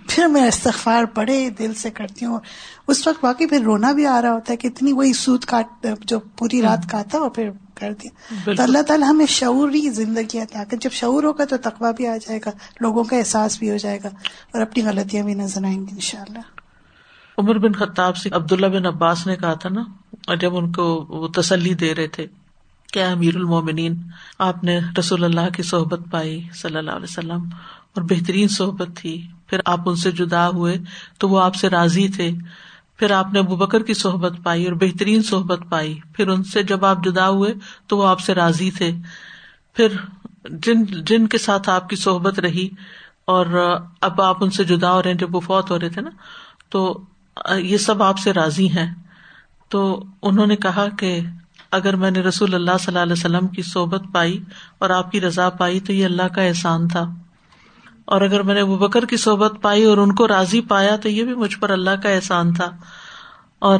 پھر 0.07 0.25
میں 0.25 0.47
استغفار 0.47 1.03
بڑے 1.15 1.49
دل 1.49 1.73
سے 1.73 1.89
کرتی 1.89 2.25
ہوں۔ 2.25 2.39
اس 2.87 3.07
وقت 3.07 3.23
واقعی 3.23 3.45
پھر 3.45 3.61
رونا 3.61 3.91
بھی 3.91 4.05
آ 4.05 4.21
رہا 4.21 4.33
ہوتا 4.33 4.51
ہے 4.51 4.57
کہ 4.57 4.67
اتنی 4.67 4.93
وہی 4.93 5.13
سود 5.13 5.45
کاٹ 5.45 5.87
جو 6.01 6.19
پوری 6.19 6.61
رات 6.61 6.89
کاتا 6.91 7.17
اور 7.17 7.29
پھر 7.29 7.49
کر 7.75 7.93
دیا۔ 7.93 8.35
تو 8.55 8.63
اللہ 8.63 8.81
تعالیٰ 8.81 9.09
ہمیں 9.09 9.25
شعوری 9.25 9.89
زندگی 9.89 10.39
عطا 10.39 10.63
کر 10.69 10.77
جب 10.77 10.89
شعور 10.91 11.23
ہوگا 11.23 11.45
تو 11.45 11.57
تقوی 11.57 11.89
بھی 11.97 12.07
آ 12.07 12.17
جائے 12.17 12.39
گا 12.45 12.51
لوگوں 12.79 13.03
کا 13.03 13.17
احساس 13.17 13.59
بھی 13.59 13.71
ہو 13.71 13.77
جائے 13.77 13.99
گا 14.03 14.09
اور 14.53 14.61
اپنی 14.61 14.83
غلطیاں 14.83 15.23
بھی 15.23 15.33
نظر 15.33 15.63
آئیں 15.63 15.79
گی 15.79 15.91
ان 15.91 15.99
شاء 15.99 16.21
اللہ 16.21 16.66
عمر 17.37 17.57
بن 17.57 17.71
خطاب 17.71 18.17
سے 18.17 18.29
عبداللہ 18.29 18.65
بن 18.65 18.85
عباس 18.85 19.27
نے 19.27 19.35
کہا 19.35 19.53
تھا 19.53 19.69
نا 19.69 19.83
اور 20.27 20.35
جب 20.35 20.55
ان 20.55 20.71
کو 20.71 21.05
وہ 21.09 21.27
تسلی 21.27 21.73
دے 21.73 21.95
رہے 21.95 22.07
تھے 22.07 22.27
کیا 22.93 23.09
امیر 23.09 23.35
المومنین، 23.35 23.95
آپ 24.39 24.63
نے 24.63 24.79
رسول 24.99 25.23
اللہ 25.23 25.49
کی 25.55 25.63
صحبت 25.63 25.99
پائی 26.11 26.47
صلی 26.53 26.77
اللہ 26.77 26.91
علیہ 26.91 27.03
وسلم 27.03 27.49
اور 27.95 28.01
بہترین 28.01 28.47
صحبت 28.47 28.87
تھی۔ 28.95 29.27
پھر 29.47 29.59
آپ 29.65 29.89
ان 29.89 29.95
سے 29.95 30.11
جدا 30.11 30.49
ہوئے 30.49 30.77
تو 31.17 31.29
وہ 31.29 31.41
آپ 31.41 31.55
سے 31.55 31.69
راضی 31.69 32.07
تھے۔ 32.07 32.31
پھر 32.97 33.11
آپ 33.11 33.33
نے 33.33 33.39
ابو 33.39 33.55
بکر 33.55 33.83
کی 33.83 33.93
صحبت 33.93 34.33
پائی 34.43 34.65
اور 34.65 34.73
بہترین 34.73 35.23
صحبت 35.23 35.59
پائی۔ 35.69 35.99
پھر 36.13 36.27
ان 36.27 36.43
سے 36.43 36.63
جب 36.63 36.85
آپ 36.85 37.03
جدا 37.03 37.29
ہوئے 37.29 37.53
تو 37.87 37.97
وہ 37.97 38.07
آپ 38.07 38.19
سے 38.19 38.33
راضی 38.33 38.71
تھے۔ 38.71 38.91
پھر 39.73 39.87
جن 40.49 40.83
جن 40.83 41.27
کے 41.27 41.37
ساتھ 41.37 41.69
آپ 41.69 41.89
کی 41.89 41.95
صحبت 41.95 42.39
رہی 42.39 42.69
اور 43.25 43.45
اب 44.01 44.21
آپ 44.21 44.43
ان 44.43 44.49
سے 44.49 44.63
جدا 44.63 44.93
ہو 44.93 45.03
رہے 45.03 45.11
ہیں، 45.11 45.17
جب 45.17 45.35
وہ 45.35 45.39
فوت 45.39 45.71
ہو 45.71 45.79
رہے 45.79 45.89
تھے 45.89 46.01
نا، 46.01 46.09
تو 46.69 47.03
یہ 47.57 47.77
سب 47.77 48.03
آپ 48.03 48.19
سے 48.19 48.33
راضی 48.33 48.67
ہیں۔ 48.67 48.95
تو 49.69 50.03
انہوں 50.21 50.47
نے 50.47 50.55
کہا 50.55 50.85
کہ 50.99 51.19
اگر 51.71 51.95
میں 51.95 52.11
نے 52.11 52.19
رسول 52.19 52.55
اللہ 52.55 52.71
صلی 52.79 52.87
اللہ 52.87 52.99
علیہ 52.99 53.13
وسلم 53.13 53.47
کی 53.47 53.61
صحبت 53.61 54.03
پائی 54.13 54.43
اور 54.77 54.89
آپ 54.89 55.11
کی 55.11 55.21
رضا 55.21 55.49
پائی 55.49 55.79
تو 55.79 55.93
یہ 55.93 56.05
اللہ 56.05 56.27
کا 56.35 56.41
احسان 56.41 56.87
تھا۔ 56.87 57.05
اور 58.05 58.21
اگر 58.21 58.41
میں 58.41 58.53
نے 58.53 58.61
ابو 58.61 58.77
بکر 58.77 59.05
کی 59.05 59.17
صحبت 59.17 59.53
پائی 59.61 59.83
اور 59.83 59.97
ان 59.97 60.15
کو 60.15 60.27
راضی 60.27 60.61
پایا 60.61 60.95
تو 60.95 61.09
یہ 61.09 61.23
بھی 61.23 61.33
مجھ 61.33 61.57
پر 61.57 61.69
اللہ 61.69 61.89
کا 62.03 62.09
احسان 62.09 62.53
تھا۔ 62.53 62.69
اور 63.59 63.79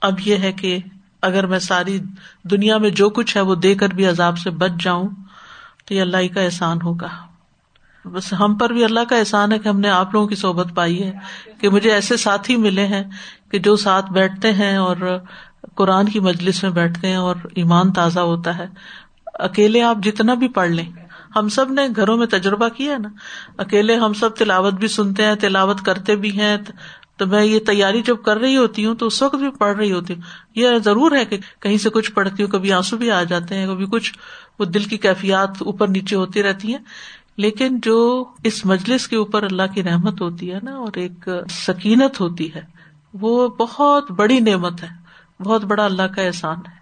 اب 0.00 0.20
یہ 0.24 0.36
ہے 0.36 0.52
کہ 0.52 0.78
اگر 1.22 1.46
میں 1.46 1.58
ساری 1.58 2.00
دنیا 2.42 2.78
میں 2.78 2.90
جو 2.90 3.10
کچھ 3.10 3.36
ہے 3.36 3.42
وہ 3.42 3.54
دے 3.54 3.74
کر 3.74 3.88
بھی 3.88 4.06
عذاب 4.06 4.38
سے 4.38 4.50
بچ 4.50 4.70
جاؤں 4.80 5.08
تو 5.84 5.94
یہ 5.94 6.00
اللہ 6.00 6.34
کا 6.34 6.40
احسان 6.40 6.78
ہوگا۔ 6.82 7.08
بس 8.12 8.32
ہم 8.32 8.54
پر 8.54 8.72
بھی 8.72 8.84
اللہ 8.84 9.00
کا 9.08 9.16
احسان 9.16 9.52
ہے 9.52 9.58
کہ 9.58 9.68
ہم 9.68 9.80
نے 9.80 9.88
آپ 9.88 10.14
لوگوں 10.14 10.26
کی 10.26 10.34
صحبت 10.34 10.66
پائی 10.74 11.02
ہے 11.02 11.12
کہ 11.60 11.68
مجھے 11.68 11.90
ایسے 11.92 12.16
ساتھی 12.16 12.56
ملے 12.56 12.86
ہیں 12.86 13.04
کہ 13.50 13.58
جو 13.58 13.76
ساتھ 13.76 14.12
بیٹھتے 14.12 14.52
ہیں 14.52 14.76
اور 14.76 14.96
قرآن 15.74 16.08
کی 16.08 16.20
مجلس 16.20 16.62
میں 16.62 16.70
بیٹھتے 16.70 17.08
ہیں 17.08 17.16
اور 17.16 17.36
ایمان 17.54 17.92
تازہ 17.92 18.20
ہوتا 18.20 18.58
ہے۔ 18.58 18.66
اکیلے 19.34 19.82
آپ 19.82 19.96
جتنا 20.02 20.34
بھی 20.34 20.48
پڑھ 20.48 20.70
لیں۔ 20.70 20.92
ہم 21.36 21.48
سب 21.48 21.72
نے 21.72 21.82
گھروں 21.96 22.16
میں 22.16 22.26
تجربہ 22.26 22.68
کیا 22.68 22.98
نا۔ 22.98 23.08
اکیلے 23.56 23.96
ہم 23.96 24.12
سب 24.12 24.36
تلاوت 24.36 24.74
بھی 24.74 24.88
سنتے 24.88 25.24
ہیں، 25.24 25.34
تلاوت 25.34 25.80
کرتے 25.80 26.16
بھی 26.16 26.40
ہیں۔ 26.40 26.56
تو 27.16 27.26
میں 27.26 27.44
یہ 27.44 27.58
تیاری 27.58 28.02
جب 28.02 28.16
کر 28.22 28.36
رہی 28.36 28.56
ہوتی 28.56 28.86
ہوں 28.86 28.94
تو 28.94 29.06
اس 29.06 29.22
وقت 29.22 29.34
بھی 29.34 29.50
پڑھ 29.50 29.76
رہی 29.76 29.92
ہوتی 29.92 30.14
ہوں۔ 30.14 30.22
یہ 30.54 30.68
ضرور 30.84 31.12
ہے 31.12 31.24
کہ 31.24 31.38
کہیں 31.60 31.78
سے 31.78 31.90
کچھ 31.90 32.12
پڑھتی 32.12 32.42
ہوں، 32.42 32.50
کبھی 32.50 32.72
آنسو 32.72 32.96
بھی 32.96 33.10
آ 33.10 33.22
جاتے 33.22 33.54
ہیں، 33.54 33.66
کبھی 33.66 33.86
کچھ 33.90 34.14
وہ 34.58 34.64
دل 34.64 34.84
کی 34.84 34.98
کیفیات 34.98 35.62
اوپر 35.62 35.88
نیچے 35.88 36.16
ہوتی 36.16 36.42
رہتی 36.42 36.74
ہیں۔ 36.74 36.80
لیکن 37.36 37.80
جو 37.80 38.24
اس 38.44 38.66
مجلس 38.66 39.08
کے 39.08 39.16
اوپر 39.16 39.42
اللہ 39.42 39.62
کی 39.74 39.82
رحمت 39.82 40.20
ہوتی 40.20 40.52
ہے 40.52 40.58
نا 40.62 40.76
اور 40.76 40.92
ایک 40.94 41.28
سکینت 41.50 42.20
ہوتی 42.20 42.54
ہے، 42.54 42.62
وہ 43.12 43.48
بہت 43.48 44.10
بڑی 44.10 44.40
نعمت 44.40 44.82
ہے، 44.82 44.88
بہت 45.42 45.64
بڑا 45.64 45.84
اللہ 45.84 46.02
کا 46.02 46.22
احسان 46.22 46.56
ہے۔ 46.56 46.76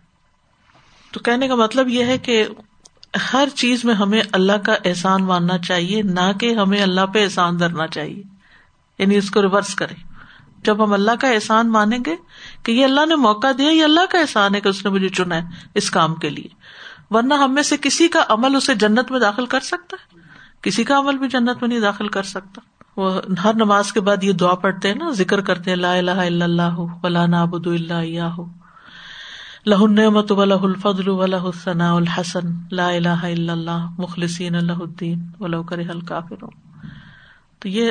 تو 1.12 1.20
کہنے 1.20 1.48
کا 1.48 1.54
مطلب 1.54 1.88
یہ 1.88 2.04
ہے 2.04 2.18
کہ 2.18 2.46
ہر 3.32 3.48
چیز 3.54 3.84
میں 3.84 3.94
ہمیں 3.94 4.22
اللہ 4.32 4.52
کا 4.52 4.74
احسان 4.84 5.24
ماننا 5.24 5.58
چاہیے، 5.58 6.02
نہ 6.02 6.32
کہ 6.40 6.54
ہمیں 6.54 6.82
اللہ 6.82 7.06
پہ 7.06 7.24
احسان 7.24 7.58
دھرنا 7.58 7.86
چاہیے۔ 7.86 8.22
یعنی 8.98 9.16
اس 9.16 9.30
کو 9.30 9.42
ریورس 9.42 9.74
کرے 9.74 9.94
جب 10.64 10.84
ہم 10.84 10.92
اللہ 10.92 11.10
کا 11.20 11.28
احسان 11.28 11.72
مانیں 11.72 11.98
گے 12.06 12.16
کہ 12.62 12.72
یہ 12.72 12.84
اللہ 12.84 13.06
نے 13.06 13.16
موقع 13.16 13.46
دیا، 13.58 13.70
یہ 13.70 13.84
اللہ 13.84 14.06
کا 14.10 14.18
احسان 14.18 14.54
ہے 14.54 14.60
کہ 14.60 14.68
اس 14.68 14.84
نے 14.84 14.90
مجھے 14.90 15.08
چنا 15.08 15.36
ہے 15.36 15.42
اس 15.74 15.90
کام 15.90 16.14
کے 16.14 16.30
لیے۔ 16.30 16.48
ورنہ 17.10 17.34
ہم 17.34 17.54
میں 17.54 17.62
سے 17.62 17.76
کسی 17.76 18.08
کا 18.08 18.24
عمل 18.28 18.56
اسے 18.56 18.74
جنت 18.74 19.10
میں 19.10 19.20
داخل 19.20 19.46
کر 19.46 19.60
سکتا 19.60 19.96
ہے؟ 20.00 20.13
کسی 20.64 20.84
کا 20.84 20.98
عمل 20.98 21.18
بھی 21.18 21.28
جنت 21.28 21.56
میں 21.60 21.68
نہیں 21.68 21.80
داخل 21.80 22.08
کر 22.08 22.22
سکتا۔ 22.22 22.60
وہ 22.96 23.20
ہر 23.44 23.54
نماز 23.54 23.92
کے 23.92 24.00
بعد 24.00 24.24
یہ 24.24 24.32
دعا 24.32 24.54
پڑھتے 24.54 24.88
ہیں 24.88 24.94
نا، 24.94 25.10
ذکر 25.10 25.40
کرتے 25.40 25.70
ہیں، 25.70 25.76
لا 25.76 25.92
الہ 25.92 26.10
الا 26.10 26.44
اللہ 26.44 26.80
ولا 27.02 27.26
نعبد 27.26 27.66
الا 27.66 27.98
اياه 27.98 28.44
له 29.66 29.84
النعمت 29.84 30.32
وله 30.32 30.62
الفضل 30.62 31.08
وله 31.08 31.44
الثناء 31.44 31.94
الحسن۔ 31.94 32.46
لا 32.70 32.88
الہ 32.88 33.08
الا 33.08 33.52
اللہ، 33.52 33.86
مخلصین 33.98 34.52
له 34.52 34.76
الدین۔ 34.80 35.26
ولو 35.40 35.62
کرہ 35.62 35.80
الکافرون۔ 35.88 36.50
تو 37.58 37.68
یہ 37.68 37.90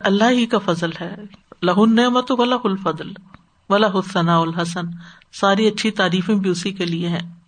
اللہ 0.00 0.30
ہی 0.30 0.46
کا 0.46 0.58
فضل 0.58 0.90
ہے۔ 1.00 1.16
له 1.62 1.74
النعمت 1.76 2.30
وله 2.30 2.60
الفضل۔ 2.64 3.12
وله 3.68 3.90
الثناء 3.94 4.38
الحسن۔ 4.38 4.84
ساری 5.32 5.68
اچھی 5.68 5.90
تعریفیں 5.90 6.34
بھی 6.34 6.50
اسی 6.50 6.72
کے 6.72 6.84
لیے 6.84 7.08
ہیں۔ 7.08 7.41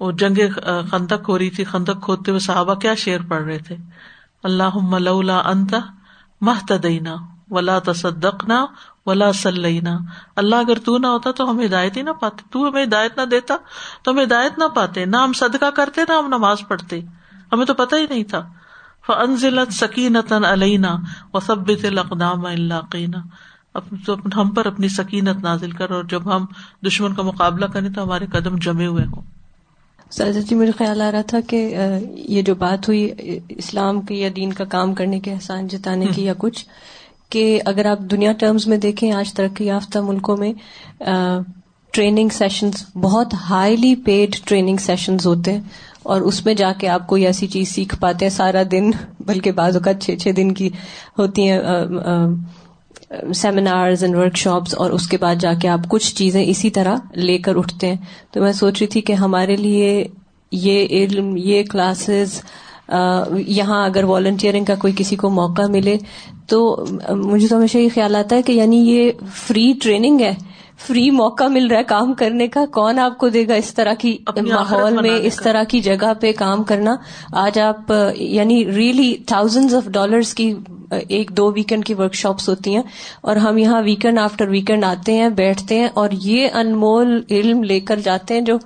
وہ 0.00 0.12
جنگ 0.12 0.38
خندق 0.90 1.28
ہو 1.28 1.38
رہی 1.38 1.50
تھی، 1.50 1.64
خندق 1.64 2.02
کھودتے 2.02 2.30
ہوئے 2.30 2.40
صحابہ 2.40 2.74
کیا 2.74 2.94
شعر 2.94 3.18
پڑھ 3.28 3.42
رہے 3.42 3.58
تھے؟ 3.58 3.76
اللہ 4.42 4.76
ملا 4.82 5.38
انت 5.38 5.74
محتدینا 6.40 7.14
ولا 7.50 7.78
تصدقنا 7.78 8.66
ولا 9.06 9.32
سلینا 9.32 9.98
اللہ 10.36 10.56
اگر 10.56 10.78
تو 10.84 10.98
نہ 10.98 11.06
ہوتا 11.06 11.30
تو 11.30 11.50
ہم 11.50 11.60
ہدایت 11.60 11.96
ہی 11.96 12.02
نہ 12.02 12.10
پاتے۔ 12.10 12.42
تو 12.50 12.68
ہمیں 12.68 12.84
ہدایت 12.84 13.18
نہ 13.18 13.24
دیتا 13.24 13.54
تو 14.02 14.10
ہم 14.10 14.18
ہدایت 14.18 14.58
نہ 14.58 14.64
پاتے۔ 14.74 15.04
نہ 15.04 15.16
ہم 15.16 15.32
صدقہ 15.32 15.70
کرتے، 15.76 16.00
نہ 16.08 16.12
ہم 16.12 16.26
نماز 16.28 16.58
پڑھتے۔ 16.68 17.00
ہمیں 17.52 17.66
تو 17.66 17.74
پتہ 17.74 17.96
ہی 17.96 18.06
نہیں 18.10 18.24
تھا۔ 18.24 18.48
فنزلت 19.06 19.72
سکینت 19.72 20.32
علینا 20.32 20.96
و 21.34 21.40
سبت 21.40 21.84
القدام 21.84 22.46
القینا 22.46 23.78
تو 24.06 24.14
ہم 24.36 24.50
پر 24.50 24.66
اپنی 24.66 24.88
سکینت 24.88 25.42
نازل 25.42 25.70
کر 25.70 25.90
اور 25.90 26.04
جب 26.04 26.36
ہم 26.36 26.44
دشمن 26.86 27.14
کا 27.14 27.22
مقابلہ 27.22 27.66
کریں 27.66 27.88
تو 27.88 28.02
ہمارے 28.02 28.26
قدم 28.26 28.56
جمے 28.56 28.86
ہوئے 28.86 29.04
ہوں۔ 29.04 29.37
سرجا 30.10 30.40
جی 30.40 30.54
مجھے 30.54 30.72
خیال 30.78 31.00
آ 31.00 31.10
رہا 31.12 31.22
تھا 31.22 31.38
کہ 31.40 31.58
یہ 32.28 32.42
جو 32.42 32.54
بات 32.54 32.88
ہوئی 32.88 33.38
اسلام 33.48 34.00
کے 34.00 34.14
یا 34.14 34.28
دین 34.36 34.52
کا 34.52 34.64
کام 34.64 34.94
کرنے 34.94 35.20
کے 35.20 35.32
احسان 35.32 35.66
جتانے 35.66 36.06
کی 36.14 36.24
یا 36.24 36.32
کچھ 36.38 36.64
کہ 37.30 37.60
اگر 37.64 37.86
آپ 37.86 37.98
دنیا 38.10 38.32
ٹرمز 38.32 38.66
میں 38.66 38.76
دیکھیں 38.76 39.10
آج 39.12 39.32
ترقی 39.32 39.66
یافتہ 39.66 39.98
ملکوں 40.00 40.36
میں 40.36 40.52
ٹریننگ 41.92 42.28
سیشنز 42.28 42.84
بہت 42.94 43.34
ہائیلی 43.50 43.94
پیڈ 43.96 44.36
ٹریننگ 44.44 44.76
سیشنز 44.76 45.26
ہوتے 45.26 45.52
ہیں 45.52 45.60
اور 46.02 46.20
اس 46.20 46.44
میں 46.44 46.54
جا 46.54 46.72
کے 46.78 46.88
آپ 46.88 47.06
کوئی 47.06 47.26
ایسی 47.26 47.46
چیز 47.46 47.68
سیکھ 47.68 47.94
پاتے 48.00 48.24
ہیں 48.24 48.30
سارا 48.30 48.62
دن 48.70 48.90
بلکہ 49.20 49.52
بعض 49.52 49.76
اوقات 49.76 50.02
چھ 50.02 50.16
چھ 50.20 50.36
دن 50.36 50.52
کی 50.54 50.68
ہوتی 51.18 51.48
ہیں 51.48 51.58
سیمینارز 53.34 54.04
اینڈ 54.04 54.16
ورک 54.16 54.36
شاپس 54.36 54.74
اور 54.74 54.90
اس 54.90 55.08
کے 55.08 55.18
بعد 55.18 55.34
جا 55.40 55.52
کے 55.62 55.68
آپ 55.68 55.80
کچھ 55.88 56.14
چیزیں 56.14 56.44
اسی 56.44 56.70
طرح 56.70 56.96
لے 57.14 57.38
کر 57.38 57.56
اٹھتے 57.56 57.86
ہیں۔ 57.86 57.96
تو 58.30 58.40
میں 58.40 58.52
سوچ 58.52 58.78
رہی 58.80 58.86
تھی 58.86 59.00
کہ 59.00 59.12
ہمارے 59.12 59.56
لیے 59.56 60.06
یہ 60.52 60.86
علم 60.90 61.36
یہ 61.36 61.62
کلاسز 61.62 62.42
یہاں 63.36 63.84
اگر 63.84 64.04
والنٹیئرنگ 64.04 64.64
کا 64.64 64.74
کوئی 64.74 64.92
کسی 64.96 65.16
کو 65.16 65.30
موقع 65.30 65.62
ملے 65.62 65.96
تو 66.46 66.84
مجھے 67.10 67.48
تو 67.48 67.56
ہمیشہ 67.56 67.78
یہ 67.78 67.88
خیال 67.94 68.16
آتا 68.16 68.36
ہے 68.36 68.42
کہ 68.42 68.52
یعنی 68.52 68.76
یہ 68.76 69.10
فری 69.34 69.72
ٹریننگ 69.82 70.20
ہے 70.20 70.34
فری 70.86 71.10
موقع 71.10 71.44
مل 71.44 71.66
رہا 71.66 71.78
ہے 71.78 71.84
کام 71.84 72.12
کرنے 72.14 72.48
کا۔ 72.48 72.64
کون 72.66 72.98
آپ 72.98 73.18
کو 73.18 73.28
دے 73.28 73.48
گا 73.48 73.54
اس 73.54 73.74
طرح 73.74 73.94
کی 73.94 74.16
ماحول 74.46 75.02
میں 75.02 75.18
اس 75.22 75.36
طرح 75.36 75.62
کی 75.64 75.80
جگہ 75.80 76.12
پہ 76.20 76.32
کام 76.32 76.62
کرنا؟ 76.62 76.96
آج 77.32 77.58
آپ 77.58 77.92
یعنی 78.16 78.64
ریئلی 78.72 79.14
تھاؤزینڈ 79.26 79.74
آف 79.74 79.86
ڈالرس 79.86 80.34
کی 80.34 80.54
ایک 80.90 81.30
دو 81.30 81.52
ویکینڈ 81.52 81.84
کی 81.84 81.94
ورک 81.94 82.14
شاپس 82.14 82.48
ہوتی 82.48 82.74
ہیں 82.76 82.82
اور 83.20 83.36
ہم 83.36 83.58
یہاں 83.58 83.82
ویکینڈ 83.82 84.18
آفٹر 84.18 84.48
ویکینڈ 84.48 84.84
آتے 84.84 85.14
ہیں 85.14 85.28
بیٹھتے 85.28 85.78
ہیں 85.78 85.88
اور 85.94 86.08
یہ 86.12 86.48
انمول 86.54 87.22
علم 87.30 87.62
لے 87.62 87.80
کر 87.80 87.96
جاتے 87.96 88.34
ہیں 88.34 88.40
جو 88.40 88.58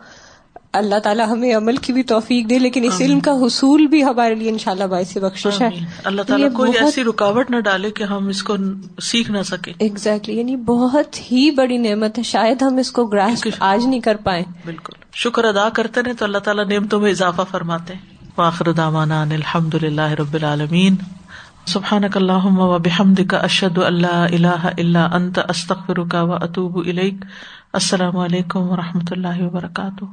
اللہ 0.73 0.99
تعالیٰ 0.99 1.29
ہمیں 1.29 1.55
عمل 1.55 1.77
کی 1.77 1.93
بھی 1.93 2.03
توفیق 2.03 2.51
دے 2.51 2.59
لیکن 2.59 2.85
اس 2.85 3.01
علم 3.01 3.21
کا 3.21 3.31
حصول 3.31 3.87
بھی 3.87 4.05
ہمارے 4.05 4.35
لیے 4.35 4.51
انشاءاللہ 4.51 4.85
باعث 4.85 5.17
بخشش 5.17 5.61
ہے۔ 5.63 5.69
اللہ 6.05 6.23
تعالیٰ 6.23 6.53
کوئی 6.53 6.73
ایسی 6.81 7.05
رکاوٹ 7.05 7.51
نہ 7.51 7.61
ڈالے 7.61 7.91
کہ 7.91 8.05
ہم 8.05 8.29
اس 8.29 8.43
کو 8.43 8.57
سیکھ 9.03 9.31
نہ 9.31 9.43
سکے 9.43 9.73
ایگزیکٹلی 9.79 10.39
یعنی 10.39 10.57
بہت 10.57 11.33
ہی 11.33 11.51
بڑی 11.51 11.77
نعمت 11.77 12.19
ہے۔ 12.19 12.23
شاید 12.23 12.63
ہم 12.63 12.77
اس 12.77 12.93
کو 12.93 13.07
گراس 13.07 13.47
آج 13.61 13.87
نہیں 13.87 14.01
کر 14.01 14.17
پائے 14.17 14.43
بالکل۔ 14.65 14.93
شکر 15.15 15.45
ادا 15.45 15.69
کرتے 15.69 16.03
رہے 16.03 16.13
تو 16.13 16.25
اللہ 16.25 16.39
تعالیٰ 16.39 16.67
نعمتوں 16.67 17.01
میں 17.01 17.11
اضافہ 17.11 17.43
فرماتے 17.51 17.95
واخر 18.39 18.73
دامانا 18.73 19.23
الحمد 19.23 19.75
للہ 19.75 20.09
رب 20.11 20.35
العالمین۔ 20.35 20.95
سبحان 21.67 22.05
اللہ 22.15 22.47
و 22.47 22.79
بحمد 22.79 23.21
کا 23.29 23.37
اشد 23.37 23.79
اللہ 23.79 24.07
اللہ 24.07 24.67
اللہ 24.79 24.99
انت 24.99 25.39
استخر 25.49 26.05
کا 26.05 26.23
و 26.23 26.33
اطوب 26.35 26.77
السلام 27.73 28.17
علیکم 28.17 28.71
و 28.71 28.77
رحمۃ 28.77 29.11
اللہ 29.11 29.43
وبرکاتہ. 29.43 30.05